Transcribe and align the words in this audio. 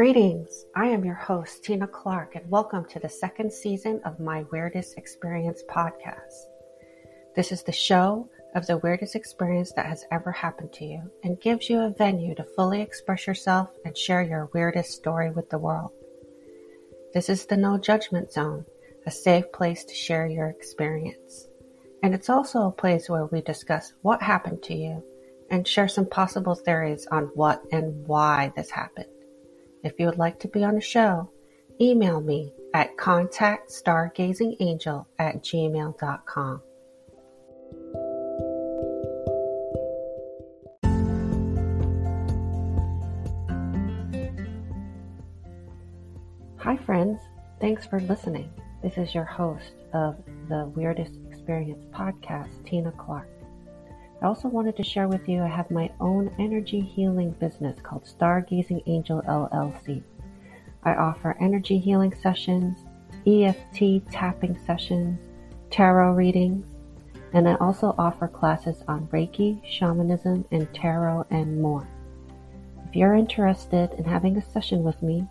Greetings. 0.00 0.64
I 0.74 0.86
am 0.86 1.04
your 1.04 1.14
host, 1.14 1.62
Tina 1.62 1.86
Clark, 1.86 2.34
and 2.34 2.50
welcome 2.50 2.86
to 2.86 2.98
the 2.98 3.06
second 3.10 3.52
season 3.52 4.00
of 4.06 4.18
my 4.18 4.46
Weirdest 4.50 4.96
Experience 4.96 5.62
podcast. 5.68 6.46
This 7.36 7.52
is 7.52 7.62
the 7.62 7.70
show 7.70 8.26
of 8.54 8.66
the 8.66 8.78
weirdest 8.78 9.14
experience 9.14 9.72
that 9.74 9.84
has 9.84 10.06
ever 10.10 10.32
happened 10.32 10.72
to 10.72 10.86
you 10.86 11.02
and 11.22 11.38
gives 11.42 11.68
you 11.68 11.80
a 11.80 11.90
venue 11.90 12.34
to 12.36 12.44
fully 12.56 12.80
express 12.80 13.26
yourself 13.26 13.68
and 13.84 13.94
share 13.94 14.22
your 14.22 14.48
weirdest 14.54 14.92
story 14.92 15.30
with 15.32 15.50
the 15.50 15.58
world. 15.58 15.90
This 17.12 17.28
is 17.28 17.44
the 17.44 17.58
no 17.58 17.76
judgment 17.76 18.32
zone, 18.32 18.64
a 19.04 19.10
safe 19.10 19.52
place 19.52 19.84
to 19.84 19.92
share 19.92 20.26
your 20.26 20.48
experience. 20.48 21.48
And 22.02 22.14
it's 22.14 22.30
also 22.30 22.66
a 22.66 22.72
place 22.72 23.10
where 23.10 23.26
we 23.26 23.42
discuss 23.42 23.92
what 24.00 24.22
happened 24.22 24.62
to 24.62 24.74
you 24.74 25.04
and 25.50 25.68
share 25.68 25.88
some 25.88 26.06
possible 26.06 26.54
theories 26.54 27.06
on 27.08 27.24
what 27.34 27.62
and 27.70 28.06
why 28.06 28.50
this 28.56 28.70
happened. 28.70 29.04
If 29.82 29.98
you 29.98 30.04
would 30.06 30.18
like 30.18 30.38
to 30.40 30.48
be 30.48 30.62
on 30.62 30.74
the 30.74 30.80
show, 30.80 31.30
email 31.80 32.20
me 32.20 32.52
at 32.74 32.98
contactstargazingangel 32.98 35.06
at 35.18 35.42
gmail.com. 35.42 36.62
Hi, 46.58 46.76
friends. 46.76 47.18
Thanks 47.58 47.86
for 47.86 48.00
listening. 48.00 48.52
This 48.82 48.98
is 48.98 49.14
your 49.14 49.24
host 49.24 49.72
of 49.94 50.18
the 50.48 50.70
Weirdest 50.76 51.14
Experience 51.30 51.86
podcast, 51.86 52.66
Tina 52.66 52.92
Clark. 52.92 53.28
I 54.22 54.26
also 54.26 54.48
wanted 54.48 54.76
to 54.76 54.84
share 54.84 55.08
with 55.08 55.28
you 55.28 55.42
I 55.42 55.48
have 55.48 55.70
my 55.70 55.90
own 55.98 56.30
energy 56.38 56.80
healing 56.80 57.30
business 57.32 57.80
called 57.82 58.04
Stargazing 58.04 58.82
Angel 58.86 59.22
LLC. 59.22 60.02
I 60.82 60.94
offer 60.94 61.36
energy 61.40 61.78
healing 61.78 62.14
sessions, 62.14 62.84
EFT 63.26 64.06
tapping 64.10 64.58
sessions, 64.66 65.18
tarot 65.70 66.12
readings, 66.12 66.66
and 67.32 67.48
I 67.48 67.54
also 67.54 67.94
offer 67.96 68.28
classes 68.28 68.82
on 68.88 69.06
Reiki, 69.06 69.64
shamanism, 69.64 70.44
and 70.50 70.70
tarot 70.74 71.26
and 71.30 71.62
more. 71.62 71.88
If 72.86 72.96
you're 72.96 73.14
interested 73.14 73.94
in 73.94 74.04
having 74.04 74.36
a 74.36 74.42
session 74.42 74.82
with 74.82 75.02
me, 75.02 75.26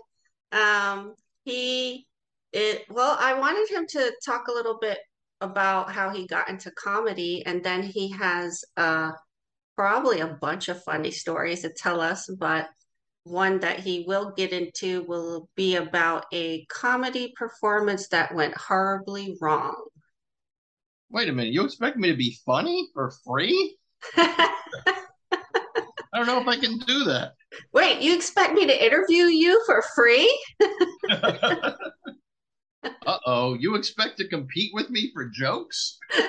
Um, 0.53 1.15
he 1.45 2.07
it 2.53 2.85
well, 2.89 3.17
I 3.19 3.35
wanted 3.37 3.69
him 3.69 3.89
to 3.89 4.13
talk 4.25 4.47
a 4.47 4.53
little 4.53 4.79
bit 4.81 4.99
about 5.41 5.91
how 5.91 6.11
he 6.11 6.25
got 6.29 6.49
into 6.49 6.71
comedy, 6.71 7.45
and 7.47 7.65
then 7.65 7.83
he 7.83 8.11
has 8.13 8.65
uh 8.77 9.11
probably 9.77 10.21
a 10.21 10.39
bunch 10.41 10.69
of 10.69 10.85
funny 10.85 11.11
stories 11.11 11.63
to 11.63 11.71
tell 11.71 12.01
us, 12.01 12.31
but 12.39 12.69
one 13.25 13.59
that 13.61 13.81
he 13.81 14.05
will 14.07 14.33
get 14.37 14.53
into 14.53 15.03
will 15.05 15.49
be 15.57 15.77
about 15.77 16.27
a 16.33 16.65
comedy 16.67 17.33
performance 17.37 18.09
that 18.09 18.35
went 18.35 18.57
horribly 18.57 19.37
wrong. 19.41 19.83
Wait 21.11 21.29
a 21.29 21.33
minute, 21.33 21.53
you 21.53 21.65
expect 21.65 21.97
me 21.97 22.09
to 22.09 22.17
be 22.17 22.37
funny 22.45 22.89
for 22.93 23.13
free? 23.25 23.77
I 24.17 24.51
don't 26.15 26.27
know 26.27 26.41
if 26.41 26.47
I 26.47 26.57
can 26.57 26.79
do 26.79 27.05
that. 27.05 27.33
Wait, 27.73 28.01
you 28.01 28.15
expect 28.15 28.55
me 28.55 28.67
to 28.67 28.85
interview 28.85 29.25
you 29.25 29.63
for 29.67 29.83
free? 29.95 30.45
uh 31.11 31.73
oh, 33.27 33.55
you 33.55 33.75
expect 33.75 34.19
to 34.19 34.29
compete 34.29 34.71
with 34.75 34.91
me 34.91 35.11
for 35.13 35.29
jokes? 35.29 35.99
no, 36.19 36.27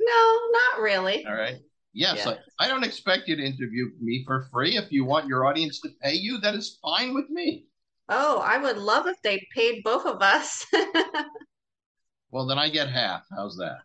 not 0.00 0.80
really. 0.80 1.24
All 1.26 1.34
right. 1.34 1.58
Yes, 1.96 2.26
yeah. 2.26 2.34
I, 2.58 2.66
I, 2.66 2.68
don't 2.68 2.84
expect 2.84 3.26
you 3.26 3.36
to 3.36 3.42
interview 3.42 3.86
me 3.98 4.22
for 4.26 4.48
free. 4.52 4.76
If 4.76 4.92
you 4.92 5.06
want 5.06 5.28
your 5.28 5.46
audience 5.46 5.80
to 5.80 5.88
pay 6.02 6.12
you, 6.12 6.38
that 6.40 6.54
is 6.54 6.78
fine 6.82 7.14
with 7.14 7.30
me. 7.30 7.64
Oh, 8.10 8.38
I 8.44 8.58
would 8.58 8.76
love 8.76 9.06
if 9.06 9.16
they 9.22 9.48
paid 9.54 9.82
both 9.82 10.04
of 10.04 10.20
us. 10.20 10.66
well, 12.30 12.46
then 12.46 12.58
I 12.58 12.68
get 12.68 12.90
half. 12.90 13.22
How's 13.34 13.56
that? 13.56 13.78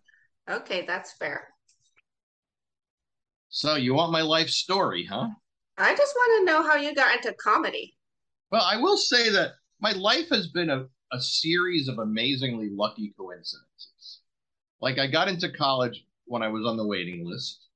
Okay, 0.49 0.85
that's 0.85 1.13
fair. 1.13 1.47
So, 3.47 3.75
you 3.75 3.93
want 3.93 4.11
my 4.11 4.23
life 4.23 4.49
story, 4.49 5.05
huh? 5.05 5.29
I 5.77 5.95
just 5.95 6.13
want 6.13 6.41
to 6.41 6.51
know 6.51 6.63
how 6.63 6.75
you 6.75 6.93
got 6.93 7.15
into 7.15 7.33
comedy. 7.41 7.95
Well, 8.51 8.67
I 8.69 8.75
will 8.75 8.97
say 8.97 9.29
that 9.29 9.51
my 9.79 9.93
life 9.93 10.27
has 10.31 10.49
been 10.49 10.69
a, 10.69 10.85
a 11.13 11.21
series 11.21 11.87
of 11.87 11.97
amazingly 11.97 12.71
lucky 12.73 13.13
coincidences. 13.17 14.19
Like, 14.81 14.99
I 14.99 15.07
got 15.07 15.29
into 15.29 15.49
college 15.49 16.03
when 16.25 16.43
I 16.43 16.49
was 16.49 16.65
on 16.65 16.75
the 16.75 16.85
waiting 16.85 17.25
list. 17.25 17.69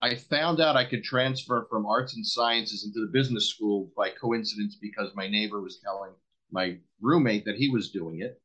I 0.00 0.14
found 0.14 0.60
out 0.60 0.76
I 0.76 0.84
could 0.84 1.02
transfer 1.02 1.66
from 1.68 1.84
arts 1.84 2.14
and 2.14 2.24
sciences 2.24 2.84
into 2.84 3.00
the 3.00 3.10
business 3.12 3.50
school 3.50 3.90
by 3.96 4.10
coincidence 4.10 4.76
because 4.80 5.12
my 5.16 5.26
neighbor 5.26 5.60
was 5.60 5.80
telling 5.80 6.12
my 6.52 6.78
roommate 7.00 7.44
that 7.46 7.56
he 7.56 7.68
was 7.68 7.90
doing 7.90 8.20
it. 8.20 8.40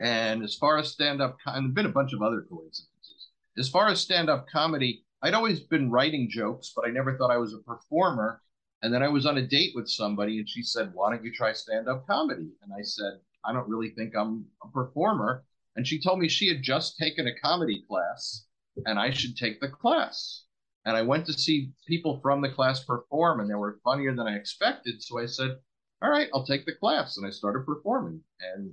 And 0.00 0.42
as 0.42 0.54
far 0.54 0.78
as 0.78 0.90
stand 0.90 1.20
up, 1.20 1.36
and 1.44 1.74
been 1.74 1.84
a 1.84 1.90
bunch 1.90 2.14
of 2.14 2.22
other 2.22 2.40
coincidences. 2.40 3.28
As 3.58 3.68
far 3.68 3.88
as 3.88 4.00
stand 4.00 4.30
up 4.30 4.48
comedy, 4.48 5.04
I'd 5.22 5.34
always 5.34 5.60
been 5.60 5.90
writing 5.90 6.30
jokes, 6.30 6.72
but 6.74 6.86
I 6.86 6.90
never 6.90 7.18
thought 7.18 7.30
I 7.30 7.38
was 7.38 7.52
a 7.52 7.58
performer. 7.58 8.40
And 8.80 8.92
then 8.94 9.02
I 9.02 9.08
was 9.08 9.26
on 9.26 9.38
a 9.38 9.46
date 9.46 9.72
with 9.74 9.88
somebody, 9.90 10.38
and 10.38 10.48
she 10.48 10.62
said, 10.62 10.92
Why 10.94 11.10
don't 11.10 11.24
you 11.24 11.32
try 11.32 11.52
stand 11.52 11.86
up 11.86 12.06
comedy? 12.06 12.52
And 12.62 12.72
I 12.72 12.82
said, 12.82 13.20
I 13.44 13.52
don't 13.52 13.68
really 13.68 13.90
think 13.90 14.14
I'm 14.16 14.46
a 14.62 14.68
performer. 14.68 15.44
And 15.76 15.86
she 15.86 16.00
told 16.00 16.18
me 16.18 16.28
she 16.28 16.48
had 16.48 16.62
just 16.62 16.96
taken 16.98 17.26
a 17.26 17.38
comedy 17.40 17.82
class 17.86 18.46
and 18.84 18.98
I 18.98 19.10
should 19.10 19.36
take 19.36 19.60
the 19.60 19.68
class 19.68 20.45
and 20.86 20.96
I 20.96 21.02
went 21.02 21.26
to 21.26 21.32
see 21.32 21.72
people 21.86 22.20
from 22.22 22.40
the 22.40 22.48
class 22.48 22.84
perform, 22.84 23.40
and 23.40 23.50
they 23.50 23.54
were 23.54 23.80
funnier 23.84 24.14
than 24.14 24.28
I 24.28 24.36
expected. 24.36 25.02
So 25.02 25.18
I 25.18 25.26
said, 25.26 25.58
"All 26.00 26.10
right, 26.10 26.30
I'll 26.32 26.46
take 26.46 26.64
the 26.64 26.74
class," 26.74 27.16
and 27.16 27.26
I 27.26 27.30
started 27.30 27.66
performing. 27.66 28.22
And 28.40 28.72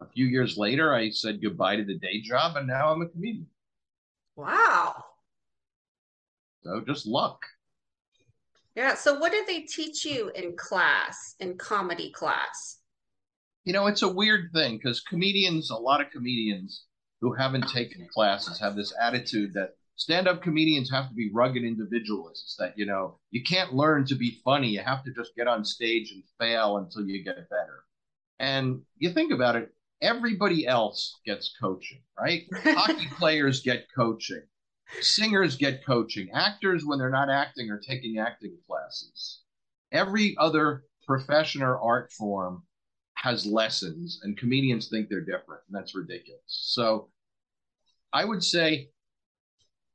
a 0.00 0.06
few 0.06 0.26
years 0.26 0.58
later, 0.58 0.92
I 0.92 1.10
said 1.10 1.40
goodbye 1.40 1.76
to 1.76 1.84
the 1.84 1.94
day 1.94 2.20
job, 2.20 2.56
and 2.56 2.66
now 2.66 2.92
I'm 2.92 3.02
a 3.02 3.08
comedian. 3.08 3.48
Wow! 4.34 5.04
So 6.64 6.80
just 6.80 7.06
luck. 7.06 7.46
Yeah. 8.74 8.96
So 8.96 9.16
what 9.16 9.30
did 9.30 9.46
they 9.46 9.60
teach 9.60 10.04
you 10.04 10.30
in 10.34 10.56
class, 10.56 11.36
in 11.38 11.56
comedy 11.56 12.10
class? 12.10 12.80
You 13.62 13.72
know, 13.72 13.86
it's 13.86 14.02
a 14.02 14.08
weird 14.08 14.50
thing 14.52 14.78
because 14.78 15.00
comedians, 15.00 15.70
a 15.70 15.76
lot 15.76 16.00
of 16.00 16.10
comedians 16.10 16.84
who 17.20 17.32
haven't 17.32 17.68
taken 17.68 18.08
classes 18.12 18.58
have 18.58 18.74
this 18.74 18.92
attitude 19.00 19.54
that 19.54 19.76
stand-up 19.96 20.42
comedians 20.42 20.90
have 20.90 21.08
to 21.08 21.14
be 21.14 21.30
rugged 21.32 21.64
individualists 21.64 22.56
that 22.58 22.74
you 22.76 22.86
know 22.86 23.18
you 23.30 23.42
can't 23.42 23.74
learn 23.74 24.04
to 24.06 24.14
be 24.14 24.40
funny. 24.44 24.68
You 24.68 24.80
have 24.80 25.04
to 25.04 25.12
just 25.12 25.34
get 25.36 25.48
on 25.48 25.64
stage 25.64 26.12
and 26.12 26.22
fail 26.38 26.78
until 26.78 27.06
you 27.06 27.24
get 27.24 27.48
better. 27.48 27.84
And 28.38 28.82
you 28.98 29.12
think 29.12 29.32
about 29.32 29.56
it 29.56 29.70
everybody 30.02 30.66
else 30.66 31.18
gets 31.24 31.54
coaching 31.58 32.02
right? 32.20 32.44
Hockey 32.62 33.08
players 33.18 33.62
get 33.62 33.86
coaching. 33.94 34.42
Singers 35.00 35.56
get 35.56 35.84
coaching. 35.84 36.30
Actors 36.32 36.84
when 36.84 36.98
they're 36.98 37.10
not 37.10 37.30
acting 37.30 37.70
are 37.70 37.80
taking 37.80 38.18
acting 38.18 38.56
classes. 38.68 39.40
Every 39.92 40.36
other 40.38 40.84
profession 41.06 41.62
or 41.62 41.80
art 41.80 42.12
form 42.12 42.62
has 43.14 43.46
lessons 43.46 44.20
and 44.22 44.36
comedians 44.36 44.88
think 44.88 45.08
they're 45.08 45.20
different 45.20 45.62
and 45.66 45.74
that's 45.74 45.94
ridiculous. 45.94 46.42
So 46.46 47.08
i 48.12 48.24
would 48.24 48.42
say 48.44 48.88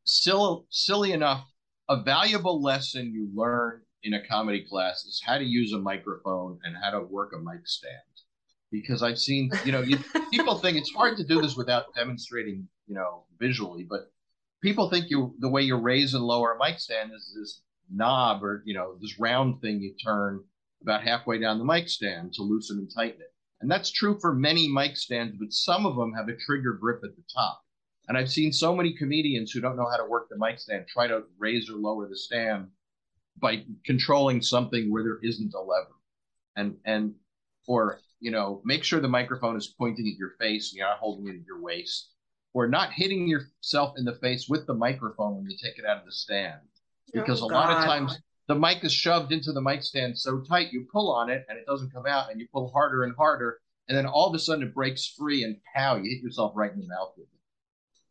silly, 0.10 0.64
silly 0.70 1.12
enough, 1.12 1.46
a 1.90 2.02
valuable 2.04 2.62
lesson 2.62 3.14
you 3.14 3.30
learn 3.34 3.82
in 4.04 4.14
a 4.14 4.28
comedy 4.28 4.66
class 4.70 5.04
is 5.06 5.22
how 5.26 5.38
to 5.38 5.44
use 5.44 5.74
a 5.74 5.80
microphone 5.80 6.60
and 6.64 6.76
how 6.82 6.92
to 6.92 7.02
work 7.02 7.34
a 7.34 7.40
mic 7.40 7.68
stand. 7.68 7.96
Because 8.72 9.02
I've 9.02 9.18
seen, 9.18 9.52
you 9.66 9.72
know, 9.72 9.82
you, 9.82 9.98
people 10.32 10.58
think 10.58 10.78
it's 10.78 10.94
hard 10.94 11.18
to 11.18 11.24
do 11.24 11.42
this 11.42 11.56
without 11.56 11.94
demonstrating, 11.96 12.68
you 12.88 12.96
know, 12.96 13.24
visually, 13.40 13.86
but 13.90 14.12
people 14.62 14.90
think 14.90 15.10
you 15.10 15.34
the 15.40 15.50
way 15.50 15.62
you 15.62 15.76
raise 15.76 16.14
and 16.14 16.24
lower 16.24 16.54
a 16.54 16.64
mic 16.64 16.80
stand 16.80 17.12
is 17.14 17.36
this 17.38 17.62
knob 17.92 18.44
or 18.44 18.62
you 18.66 18.74
know 18.74 18.96
this 19.02 19.20
round 19.20 19.62
thing 19.62 19.82
you 19.82 19.94
turn 20.04 20.44
about 20.82 21.04
halfway 21.04 21.40
down 21.40 21.58
the 21.58 21.66
mic 21.66 21.90
stand 21.90 22.34
to 22.34 22.42
loosen 22.42 22.78
and 22.78 22.92
tighten 22.94 23.22
it. 23.22 23.34
And 23.62 23.70
that's 23.70 23.92
true 23.92 24.18
for 24.22 24.34
many 24.34 24.70
mic 24.70 24.96
stands, 24.96 25.36
but 25.38 25.52
some 25.52 25.86
of 25.86 25.98
them 25.98 26.14
have 26.14 26.30
a 26.30 26.38
trigger 26.38 26.74
grip 26.74 27.02
at 27.04 27.16
the 27.16 27.24
top. 27.34 27.62
And 28.10 28.18
I've 28.18 28.32
seen 28.32 28.52
so 28.52 28.76
many 28.76 28.94
comedians 28.94 29.52
who 29.52 29.62
don't 29.62 29.78
know 29.78 29.88
how 29.88 29.98
to 29.98 30.10
work 30.10 30.30
the 30.30 30.38
mic 30.38 30.60
stand 30.60 30.88
try 30.88 31.06
to 31.06 31.24
raise 31.38 31.70
or 31.70 31.74
lower 31.74 32.10
the 32.10 32.18
stand 32.18 32.68
by 33.38 33.64
controlling 33.86 34.42
something 34.42 34.92
where 34.92 35.04
there 35.04 35.20
isn't 35.22 35.54
a 35.54 35.62
lever. 35.62 35.96
And 36.56 36.78
and 36.86 37.14
or 37.68 38.00
you 38.20 38.32
know, 38.32 38.62
make 38.66 38.84
sure 38.84 39.00
the 39.00 39.08
microphone 39.08 39.56
is 39.56 39.68
pointing 39.68 40.08
at 40.08 40.18
your 40.18 40.32
face 40.40 40.72
and 40.72 40.80
you're 40.80 40.88
not 40.88 40.98
holding 40.98 41.28
it 41.28 41.40
at 41.40 41.46
your 41.46 41.62
waist. 41.62 42.10
Or 42.56 42.68
not 42.68 42.92
hitting 42.92 43.28
yourself 43.28 43.94
in 43.96 44.06
the 44.06 44.16
face 44.16 44.50
with 44.50 44.66
the 44.66 44.74
microphone 44.74 45.36
when 45.36 45.50
you 45.50 45.56
take 45.56 45.78
it 45.78 45.86
out 45.86 46.00
of 46.00 46.06
the 46.06 46.12
stand. 46.12 46.60
Oh, 47.16 47.22
because 47.22 47.44
oh, 47.44 47.46
a 47.46 47.54
lot 47.54 47.70
of 47.70 47.86
times 47.86 48.20
the 48.48 48.56
mic 48.56 48.84
is 48.84 48.92
shoved 48.92 49.32
into 49.32 49.52
the 49.52 49.62
mic 49.62 49.84
stand 49.84 50.18
so 50.18 50.42
tight 50.42 50.74
you 50.74 50.88
pull 50.92 51.12
on 51.12 51.30
it 51.30 51.46
and 51.48 51.60
it 51.60 51.66
doesn't 51.68 51.94
come 51.94 52.08
out 52.08 52.32
and 52.32 52.42
you 52.42 52.48
pull 52.52 52.72
harder 52.72 53.04
and 53.04 53.16
harder 53.16 53.60
and 53.88 53.96
then 53.96 54.08
all 54.08 54.28
of 54.28 54.34
a 54.34 54.40
sudden 54.40 54.64
it 54.64 54.74
breaks 54.74 55.06
free 55.06 55.44
and 55.44 55.58
pow 55.76 55.96
you 55.96 56.10
hit 56.10 56.24
yourself 56.24 56.52
right 56.56 56.72
in 56.74 56.80
the 56.80 56.88
mouth 56.88 57.14
with 57.16 57.28
it 57.32 57.39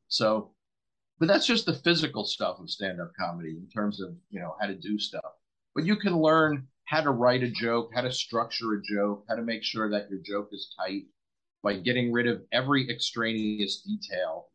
so 0.08 0.50
but 1.18 1.26
that's 1.26 1.46
just 1.46 1.66
the 1.66 1.74
physical 1.74 2.24
stuff 2.24 2.58
of 2.60 2.70
stand-up 2.70 3.12
comedy 3.18 3.50
in 3.50 3.68
terms 3.68 4.00
of 4.00 4.14
you 4.30 4.40
know 4.40 4.54
how 4.60 4.66
to 4.66 4.74
do 4.74 4.98
stuff 4.98 5.32
but 5.74 5.84
you 5.84 5.96
can 5.96 6.16
learn 6.16 6.66
how 6.84 7.00
to 7.00 7.10
write 7.10 7.42
a 7.42 7.50
joke 7.50 7.90
how 7.94 8.00
to 8.00 8.12
structure 8.12 8.74
a 8.74 8.82
joke 8.82 9.24
how 9.28 9.34
to 9.34 9.42
make 9.42 9.62
sure 9.62 9.90
that 9.90 10.08
your 10.10 10.20
joke 10.24 10.48
is 10.52 10.74
tight 10.78 11.04
by 11.62 11.74
getting 11.76 12.12
rid 12.12 12.26
of 12.26 12.42
every 12.52 12.88
extraneous 12.90 13.82
detail 13.82 14.46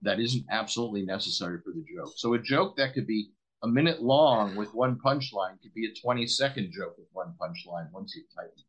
that 0.00 0.18
isn't 0.18 0.44
absolutely 0.50 1.02
necessary 1.02 1.58
for 1.64 1.72
the 1.72 1.84
joke 1.94 2.12
so 2.16 2.34
a 2.34 2.38
joke 2.38 2.76
that 2.76 2.94
could 2.94 3.06
be 3.06 3.30
a 3.62 3.68
minute 3.68 4.02
long 4.02 4.56
with 4.56 4.74
one 4.74 4.98
punchline 5.04 5.60
could 5.62 5.72
be 5.74 5.86
a 5.86 5.94
20 5.94 6.26
second 6.26 6.72
joke 6.72 6.96
with 6.98 7.06
one 7.12 7.34
punchline 7.40 7.90
once 7.92 8.14
you 8.16 8.22
tighten. 8.34 8.64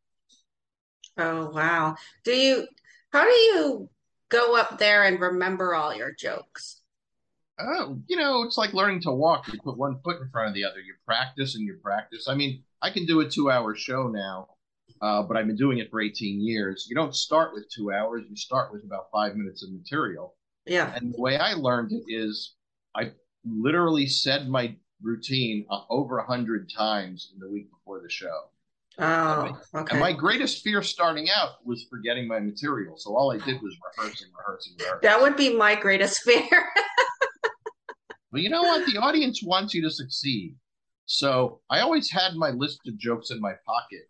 Oh, 1.17 1.49
wow. 1.51 1.95
Do 2.23 2.31
you, 2.31 2.67
how 3.11 3.23
do 3.23 3.31
you 3.31 3.89
go 4.33 4.57
up 4.57 4.79
there 4.79 5.03
and 5.03 5.19
remember 5.19 5.75
all 5.75 5.95
your 5.95 6.11
jokes? 6.11 6.81
Oh, 7.59 7.99
you 8.07 8.17
know, 8.17 8.43
it's 8.43 8.57
like 8.57 8.73
learning 8.73 9.01
to 9.03 9.11
walk. 9.11 9.47
You 9.51 9.59
put 9.63 9.77
one 9.77 9.99
foot 10.03 10.21
in 10.21 10.29
front 10.29 10.49
of 10.49 10.55
the 10.55 10.65
other. 10.65 10.79
You 10.79 10.95
practice 11.05 11.55
and 11.55 11.65
you 11.65 11.77
practice. 11.83 12.27
I 12.27 12.33
mean, 12.33 12.63
I 12.81 12.89
can 12.89 13.05
do 13.05 13.19
a 13.19 13.29
two 13.29 13.51
hour 13.51 13.75
show 13.75 14.07
now, 14.07 14.49
uh, 15.01 15.21
but 15.23 15.37
I've 15.37 15.45
been 15.45 15.55
doing 15.55 15.77
it 15.77 15.91
for 15.91 16.01
18 16.01 16.41
years. 16.41 16.87
You 16.89 16.95
don't 16.95 17.15
start 17.15 17.53
with 17.53 17.69
two 17.69 17.91
hours, 17.91 18.23
you 18.27 18.35
start 18.35 18.73
with 18.73 18.83
about 18.83 19.11
five 19.11 19.35
minutes 19.35 19.63
of 19.63 19.71
material. 19.71 20.35
Yeah. 20.65 20.93
And 20.95 21.13
the 21.13 21.21
way 21.21 21.37
I 21.37 21.53
learned 21.53 21.91
it 21.91 22.03
is 22.07 22.55
I 22.95 23.11
literally 23.45 24.07
said 24.07 24.49
my 24.49 24.75
routine 25.01 25.65
uh, 25.69 25.81
over 25.89 26.17
a 26.17 26.25
hundred 26.25 26.71
times 26.75 27.31
in 27.33 27.39
the 27.39 27.49
week 27.49 27.69
before 27.69 28.01
the 28.01 28.09
show. 28.09 28.49
Oh, 28.99 29.57
okay. 29.73 29.91
And 29.91 29.99
my 29.99 30.13
greatest 30.13 30.63
fear 30.63 30.83
starting 30.83 31.27
out 31.35 31.65
was 31.65 31.85
forgetting 31.89 32.27
my 32.27 32.39
material. 32.39 32.95
So 32.97 33.15
all 33.15 33.31
I 33.31 33.43
did 33.43 33.61
was 33.61 33.75
rehearsing, 33.97 34.27
rehearsing, 34.37 34.73
rehearsing. 34.77 34.99
That 35.01 35.19
would 35.19 35.35
be 35.35 35.55
my 35.55 35.75
greatest 35.75 36.21
fear. 36.21 36.47
but 38.31 38.41
you 38.41 38.49
know 38.49 38.61
what? 38.61 38.85
The 38.85 38.99
audience 38.99 39.41
wants 39.43 39.73
you 39.73 39.81
to 39.81 39.89
succeed. 39.89 40.55
So 41.05 41.61
I 41.69 41.79
always 41.79 42.11
had 42.11 42.35
my 42.35 42.51
list 42.51 42.81
of 42.87 42.97
jokes 42.97 43.31
in 43.31 43.41
my 43.41 43.53
pocket 43.65 44.05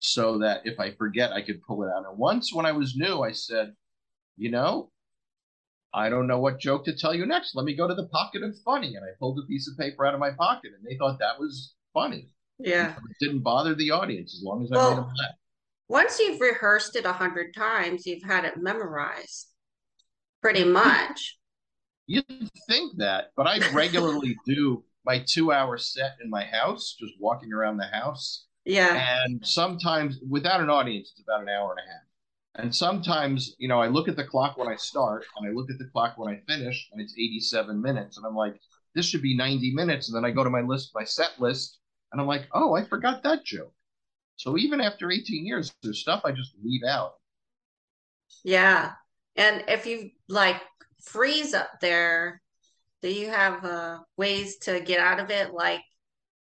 so 0.00 0.38
that 0.38 0.62
if 0.64 0.80
I 0.80 0.92
forget, 0.92 1.32
I 1.32 1.42
could 1.42 1.62
pull 1.62 1.84
it 1.84 1.90
out. 1.90 2.04
And 2.06 2.18
once 2.18 2.52
when 2.52 2.66
I 2.66 2.72
was 2.72 2.96
new, 2.96 3.22
I 3.22 3.32
said, 3.32 3.74
you 4.36 4.50
know, 4.50 4.90
I 5.92 6.08
don't 6.08 6.26
know 6.26 6.38
what 6.38 6.60
joke 6.60 6.84
to 6.86 6.96
tell 6.96 7.14
you 7.14 7.26
next. 7.26 7.54
Let 7.54 7.64
me 7.64 7.76
go 7.76 7.86
to 7.86 7.94
the 7.94 8.06
pocket 8.06 8.42
of 8.42 8.58
funny. 8.64 8.96
And 8.96 9.04
I 9.04 9.10
pulled 9.18 9.38
a 9.38 9.46
piece 9.46 9.68
of 9.68 9.78
paper 9.78 10.06
out 10.06 10.14
of 10.14 10.20
my 10.20 10.30
pocket 10.30 10.72
and 10.76 10.84
they 10.84 10.96
thought 10.96 11.18
that 11.18 11.38
was 11.38 11.74
funny. 11.92 12.28
Yeah. 12.62 12.92
It 12.92 13.24
didn't 13.24 13.40
bother 13.40 13.74
the 13.74 13.90
audience 13.90 14.34
as 14.36 14.42
long 14.42 14.64
as 14.64 14.70
well, 14.70 14.86
I 14.86 14.90
made 14.90 14.96
them 14.98 15.04
laugh. 15.06 15.34
Once 15.88 16.18
you've 16.20 16.40
rehearsed 16.40 16.96
it 16.96 17.04
a 17.04 17.12
hundred 17.12 17.54
times, 17.54 18.06
you've 18.06 18.22
had 18.22 18.44
it 18.44 18.56
memorized 18.56 19.48
pretty 20.40 20.64
much. 20.64 21.38
You'd 22.06 22.24
think 22.68 22.96
that, 22.98 23.32
but 23.36 23.46
I 23.46 23.58
regularly 23.72 24.36
do 24.46 24.84
my 25.04 25.24
two 25.26 25.52
hour 25.52 25.78
set 25.78 26.16
in 26.22 26.30
my 26.30 26.44
house, 26.44 26.96
just 26.98 27.14
walking 27.18 27.52
around 27.52 27.76
the 27.76 27.86
house. 27.86 28.46
Yeah. 28.64 29.22
And 29.24 29.44
sometimes 29.44 30.18
without 30.28 30.60
an 30.60 30.70
audience, 30.70 31.12
it's 31.12 31.22
about 31.22 31.42
an 31.42 31.48
hour 31.48 31.70
and 31.70 31.80
a 31.80 31.90
half. 31.90 32.02
And 32.56 32.74
sometimes, 32.74 33.54
you 33.58 33.68
know, 33.68 33.80
I 33.80 33.86
look 33.86 34.08
at 34.08 34.16
the 34.16 34.24
clock 34.24 34.58
when 34.58 34.68
I 34.68 34.76
start 34.76 35.24
and 35.36 35.48
I 35.48 35.52
look 35.52 35.70
at 35.70 35.78
the 35.78 35.88
clock 35.92 36.18
when 36.18 36.32
I 36.32 36.40
finish 36.52 36.88
and 36.92 37.00
it's 37.00 37.14
87 37.14 37.80
minutes. 37.80 38.16
And 38.16 38.26
I'm 38.26 38.34
like, 38.34 38.54
this 38.94 39.06
should 39.06 39.22
be 39.22 39.36
90 39.36 39.72
minutes. 39.72 40.08
And 40.08 40.16
then 40.16 40.28
I 40.28 40.32
go 40.32 40.44
to 40.44 40.50
my 40.50 40.60
list, 40.60 40.90
my 40.94 41.04
set 41.04 41.40
list, 41.40 41.78
and 42.12 42.20
I'm 42.20 42.26
like, 42.26 42.48
oh, 42.52 42.74
I 42.74 42.84
forgot 42.84 43.22
that 43.22 43.44
joke. 43.44 43.72
So 44.36 44.56
even 44.56 44.80
after 44.80 45.10
18 45.10 45.46
years, 45.46 45.72
there's 45.82 46.00
stuff 46.00 46.22
I 46.24 46.32
just 46.32 46.52
leave 46.62 46.82
out. 46.88 47.14
Yeah. 48.44 48.92
And 49.36 49.64
if 49.68 49.86
you 49.86 50.10
like 50.28 50.60
freeze 51.02 51.54
up 51.54 51.80
there, 51.80 52.42
do 53.02 53.10
you 53.10 53.30
have 53.30 53.64
uh, 53.64 53.98
ways 54.16 54.58
to 54.58 54.80
get 54.80 54.98
out 55.00 55.20
of 55.20 55.30
it? 55.30 55.52
Like 55.52 55.82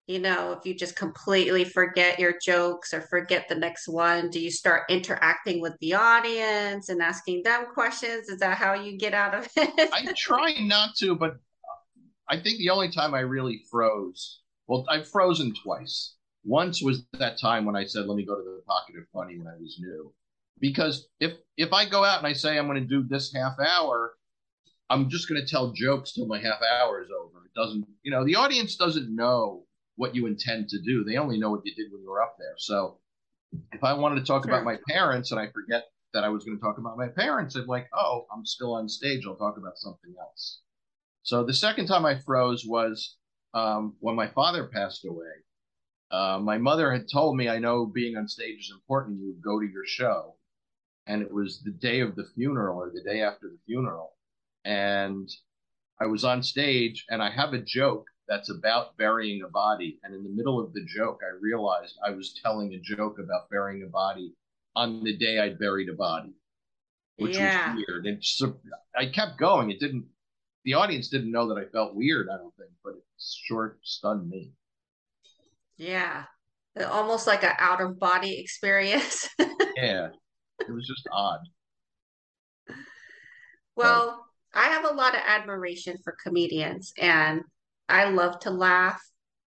you 0.06 0.18
know, 0.18 0.52
if 0.52 0.66
you 0.66 0.74
just 0.74 0.96
completely 0.96 1.64
forget 1.64 2.18
your 2.18 2.34
jokes 2.44 2.92
or 2.92 3.00
forget 3.00 3.48
the 3.48 3.54
next 3.54 3.88
one, 3.88 4.28
do 4.28 4.38
you 4.38 4.50
start 4.50 4.82
interacting 4.90 5.62
with 5.62 5.74
the 5.80 5.94
audience 5.94 6.90
and 6.90 7.00
asking 7.00 7.42
them 7.42 7.66
questions? 7.72 8.28
Is 8.28 8.40
that 8.40 8.58
how 8.58 8.74
you 8.74 8.98
get 8.98 9.14
out 9.14 9.34
of 9.34 9.48
it? 9.56 9.90
I 9.94 10.12
try 10.14 10.54
not 10.60 10.94
to, 10.96 11.16
but 11.16 11.36
I 12.28 12.38
think 12.38 12.58
the 12.58 12.70
only 12.70 12.90
time 12.90 13.14
I 13.14 13.20
really 13.20 13.62
froze, 13.70 14.40
well, 14.66 14.84
I've 14.88 15.08
frozen 15.08 15.54
twice. 15.54 16.14
Once 16.44 16.82
was 16.82 17.04
that 17.18 17.38
time 17.38 17.64
when 17.64 17.76
I 17.76 17.84
said, 17.84 18.06
let 18.06 18.16
me 18.16 18.24
go 18.24 18.34
to 18.34 18.42
the 18.42 18.62
pocket 18.66 18.96
of 18.96 19.04
funny 19.12 19.38
when 19.38 19.46
I 19.46 19.56
was 19.58 19.78
new. 19.80 20.12
Because 20.60 21.08
if 21.20 21.32
if 21.56 21.72
I 21.72 21.88
go 21.88 22.04
out 22.04 22.18
and 22.18 22.26
I 22.26 22.32
say 22.32 22.58
I'm 22.58 22.66
going 22.66 22.80
to 22.80 22.86
do 22.88 23.02
this 23.02 23.32
half 23.34 23.58
hour, 23.58 24.14
I'm 24.90 25.08
just 25.08 25.28
going 25.28 25.40
to 25.40 25.46
tell 25.46 25.72
jokes 25.72 26.12
till 26.12 26.26
my 26.26 26.38
half 26.38 26.60
hour 26.62 27.02
is 27.02 27.08
over. 27.10 27.44
It 27.44 27.54
doesn't, 27.54 27.86
you 28.02 28.10
know, 28.10 28.24
the 28.24 28.36
audience 28.36 28.76
doesn't 28.76 29.14
know 29.14 29.64
what 29.96 30.14
you 30.14 30.26
intend 30.26 30.68
to 30.68 30.80
do. 30.80 31.04
They 31.04 31.16
only 31.16 31.38
know 31.38 31.50
what 31.50 31.62
you 31.64 31.74
did 31.74 31.92
when 31.92 32.02
you 32.02 32.10
were 32.10 32.22
up 32.22 32.36
there. 32.38 32.54
So 32.58 32.98
if 33.72 33.82
I 33.82 33.94
wanted 33.94 34.16
to 34.16 34.24
talk 34.26 34.44
sure. 34.44 34.52
about 34.52 34.64
my 34.64 34.78
parents 34.88 35.30
and 35.30 35.40
I 35.40 35.48
forget 35.50 35.84
that 36.12 36.24
I 36.24 36.28
was 36.28 36.44
going 36.44 36.56
to 36.56 36.62
talk 36.62 36.78
about 36.78 36.96
my 36.96 37.08
parents, 37.08 37.54
I'm 37.54 37.66
like, 37.66 37.88
oh, 37.92 38.26
I'm 38.32 38.44
still 38.44 38.74
on 38.74 38.88
stage. 38.88 39.24
I'll 39.26 39.36
talk 39.36 39.56
about 39.56 39.78
something 39.78 40.14
else. 40.20 40.60
So 41.22 41.44
the 41.44 41.54
second 41.54 41.86
time 41.86 42.04
I 42.04 42.18
froze 42.18 42.64
was 42.66 43.16
um, 43.54 43.94
when 44.00 44.16
my 44.16 44.26
father 44.28 44.66
passed 44.66 45.04
away. 45.06 45.32
Uh, 46.10 46.38
my 46.38 46.58
mother 46.58 46.92
had 46.92 47.06
told 47.10 47.36
me, 47.36 47.48
I 47.48 47.58
know 47.58 47.86
being 47.86 48.16
on 48.16 48.28
stage 48.28 48.60
is 48.60 48.72
important. 48.72 49.20
You 49.20 49.34
go 49.42 49.58
to 49.58 49.66
your 49.66 49.86
show. 49.86 50.36
And 51.06 51.22
it 51.22 51.32
was 51.32 51.60
the 51.62 51.70
day 51.70 52.00
of 52.00 52.14
the 52.16 52.26
funeral 52.34 52.78
or 52.78 52.90
the 52.90 53.02
day 53.02 53.22
after 53.22 53.48
the 53.48 53.58
funeral. 53.66 54.12
And 54.64 55.28
I 56.00 56.06
was 56.06 56.24
on 56.24 56.42
stage 56.42 57.04
and 57.10 57.22
I 57.22 57.30
have 57.30 57.52
a 57.52 57.60
joke 57.60 58.06
that's 58.26 58.50
about 58.50 58.96
burying 58.96 59.42
a 59.42 59.48
body. 59.48 59.98
And 60.02 60.14
in 60.14 60.22
the 60.22 60.30
middle 60.30 60.58
of 60.58 60.72
the 60.72 60.84
joke, 60.86 61.20
I 61.22 61.36
realized 61.40 61.96
I 62.04 62.10
was 62.10 62.38
telling 62.42 62.72
a 62.72 62.80
joke 62.80 63.18
about 63.18 63.50
burying 63.50 63.82
a 63.82 63.90
body 63.90 64.34
on 64.74 65.04
the 65.04 65.16
day 65.16 65.38
I 65.38 65.50
buried 65.50 65.88
a 65.88 65.94
body, 65.94 66.32
which 67.16 67.36
yeah. 67.36 67.74
was 67.74 67.84
weird. 67.86 68.06
And 68.06 68.24
so 68.24 68.56
I 68.96 69.06
kept 69.06 69.38
going. 69.38 69.70
It 69.70 69.80
didn't, 69.80 70.06
the 70.64 70.74
audience 70.74 71.08
didn't 71.08 71.30
know 71.30 71.48
that 71.48 71.58
I 71.60 71.66
felt 71.70 71.94
weird, 71.94 72.28
I 72.32 72.38
don't 72.38 72.54
think, 72.56 72.70
but 72.82 72.94
it 72.94 73.04
sure 73.18 73.78
stunned 73.82 74.28
me. 74.28 74.52
Yeah. 75.76 76.24
Almost 76.90 77.26
like 77.26 77.44
an 77.44 77.52
out 77.58 77.80
of 77.80 77.98
body 77.98 78.38
experience. 78.40 79.28
yeah. 79.76 80.08
It 80.60 80.72
was 80.72 80.86
just 80.86 81.06
odd. 81.12 81.40
Well, 83.76 84.24
but, 84.52 84.60
I 84.60 84.64
have 84.66 84.84
a 84.84 84.94
lot 84.94 85.14
of 85.14 85.20
admiration 85.26 85.96
for 86.02 86.16
comedians 86.22 86.92
and 86.98 87.42
I 87.88 88.08
love 88.10 88.38
to 88.40 88.50
laugh. 88.50 89.00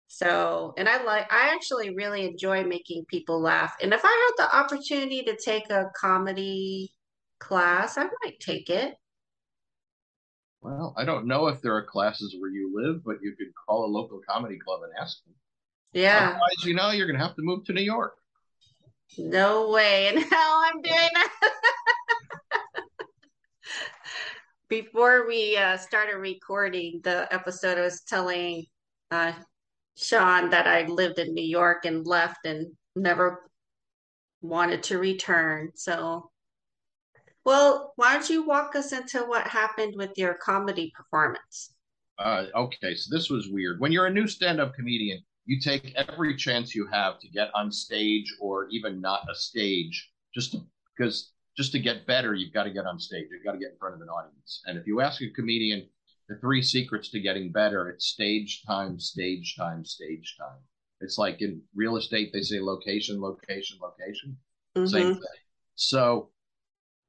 So, 0.08 0.74
and 0.78 0.88
I 0.88 1.04
like, 1.04 1.32
I 1.32 1.54
actually 1.54 1.96
really 1.96 2.26
enjoy 2.26 2.64
making 2.64 3.06
people 3.10 3.42
laugh. 3.42 3.76
And 3.82 3.94
if 3.94 4.02
I 4.04 4.34
had 4.38 4.46
the 4.46 4.56
opportunity 4.56 5.24
to 5.24 5.36
take 5.36 5.70
a 5.70 5.92
comedy 6.00 6.94
class, 7.40 7.98
I 7.98 8.04
might 8.04 8.40
take 8.40 8.70
it. 8.70 8.94
Well, 10.68 10.94
I 10.98 11.06
don't 11.06 11.28
know 11.28 11.48
if 11.48 11.62
there 11.62 11.74
are 11.78 11.82
classes 11.82 12.36
where 12.38 12.52
you 12.52 12.74
live, 12.76 13.02
but 13.06 13.22
you 13.22 13.34
could 13.38 13.54
call 13.56 13.86
a 13.86 13.88
local 13.88 14.20
comedy 14.28 14.60
club 14.60 14.82
and 14.84 14.92
ask 15.00 15.24
them. 15.24 15.34
Yeah. 15.94 16.32
Otherwise, 16.32 16.66
you 16.66 16.74
know, 16.74 16.92
you're 16.92 17.08
going 17.08 17.18
to 17.18 17.26
have 17.26 17.38
to 17.38 17.42
move 17.42 17.64
to 17.66 17.74
New 17.74 17.84
York. 17.84 18.18
No 19.18 19.70
way 19.70 20.10
in 20.10 20.18
hell 20.18 20.64
I'm 20.66 20.82
doing 20.82 21.10
that. 21.14 21.52
before 24.70 25.26
we 25.26 25.56
uh, 25.56 25.78
started 25.78 26.18
recording 26.18 27.00
the 27.02 27.34
episode, 27.34 27.78
I 27.78 27.84
was 27.84 28.02
telling 28.02 28.66
uh, 29.10 29.32
Sean 29.96 30.50
that 30.50 30.68
I 30.68 30.84
lived 30.84 31.18
in 31.18 31.34
New 31.34 31.46
York 31.46 31.86
and 31.86 32.06
left 32.06 32.46
and 32.46 32.68
never 32.94 33.50
wanted 34.42 34.84
to 34.84 34.98
return. 34.98 35.72
So 35.76 36.30
Well, 37.48 37.94
why 37.96 38.12
don't 38.12 38.30
you 38.30 38.46
walk 38.46 38.76
us 38.76 38.92
into 38.92 39.20
what 39.20 39.48
happened 39.48 39.94
with 39.96 40.12
your 40.18 40.34
comedy 40.34 40.92
performance? 40.94 41.72
Uh, 42.20 42.48
okay, 42.54 42.94
so 42.94 43.16
this 43.16 43.30
was 43.30 43.48
weird. 43.48 43.80
When 43.80 43.94
you're 43.94 44.08
a 44.08 44.14
new 44.14 44.28
stand-up 44.28 44.74
comedian, 44.76 45.22
you 45.46 45.62
take 45.62 45.96
every 45.96 46.36
chance 46.36 46.76
you 46.76 46.86
have 46.92 47.20
to 47.20 47.30
get 47.30 47.48
on 47.56 47.72
stage 47.72 48.26
or 48.42 48.68
even 48.68 49.00
not 49.00 49.22
a 49.32 49.34
stage, 49.34 50.12
just 50.36 50.52
to, 50.52 50.58
because 50.98 51.32
just 51.56 51.72
to 51.72 51.80
get 51.80 52.06
better, 52.06 52.34
you've 52.34 52.52
got 52.52 52.66
to 52.66 52.70
get 52.70 52.86
on 52.86 53.00
stage. 53.00 53.28
You've 53.32 53.46
got 53.46 53.54
to 53.54 53.60
get 53.60 53.72
in 53.72 53.78
front 53.80 53.96
of 53.96 54.02
an 54.02 54.10
audience. 54.10 54.62
And 54.66 54.78
if 54.78 54.86
you 54.86 55.00
ask 55.00 55.22
a 55.22 55.30
comedian 55.30 55.88
the 56.28 56.36
three 56.42 56.62
secrets 56.62 57.08
to 57.12 57.22
getting 57.22 57.54
better, 57.54 57.88
it's 57.88 58.08
stage 58.08 58.64
time, 58.68 59.00
stage 59.00 59.56
time, 59.58 59.86
stage 59.86 60.36
time. 60.38 60.60
It's 61.00 61.18
like 61.18 61.42
in 61.42 61.62
real 61.74 61.96
estate, 61.96 62.32
they 62.34 62.42
say 62.42 62.60
location, 62.60 63.22
location, 63.22 63.78
location. 63.82 64.36
Mm-hmm. 64.76 64.88
Same 64.88 65.14
thing. 65.14 65.24
So 65.76 66.32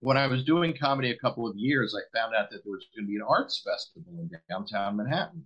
when 0.01 0.17
I 0.17 0.27
was 0.27 0.45
doing 0.45 0.77
comedy 0.77 1.11
a 1.11 1.19
couple 1.19 1.49
of 1.49 1.57
years, 1.57 1.95
I 1.97 2.17
found 2.17 2.35
out 2.35 2.51
that 2.51 2.63
there 2.65 2.73
was 2.73 2.87
going 2.95 3.07
to 3.07 3.11
be 3.11 3.17
an 3.17 3.27
arts 3.29 3.63
festival 3.65 4.13
in 4.21 4.31
downtown 4.49 4.97
Manhattan. 4.97 5.45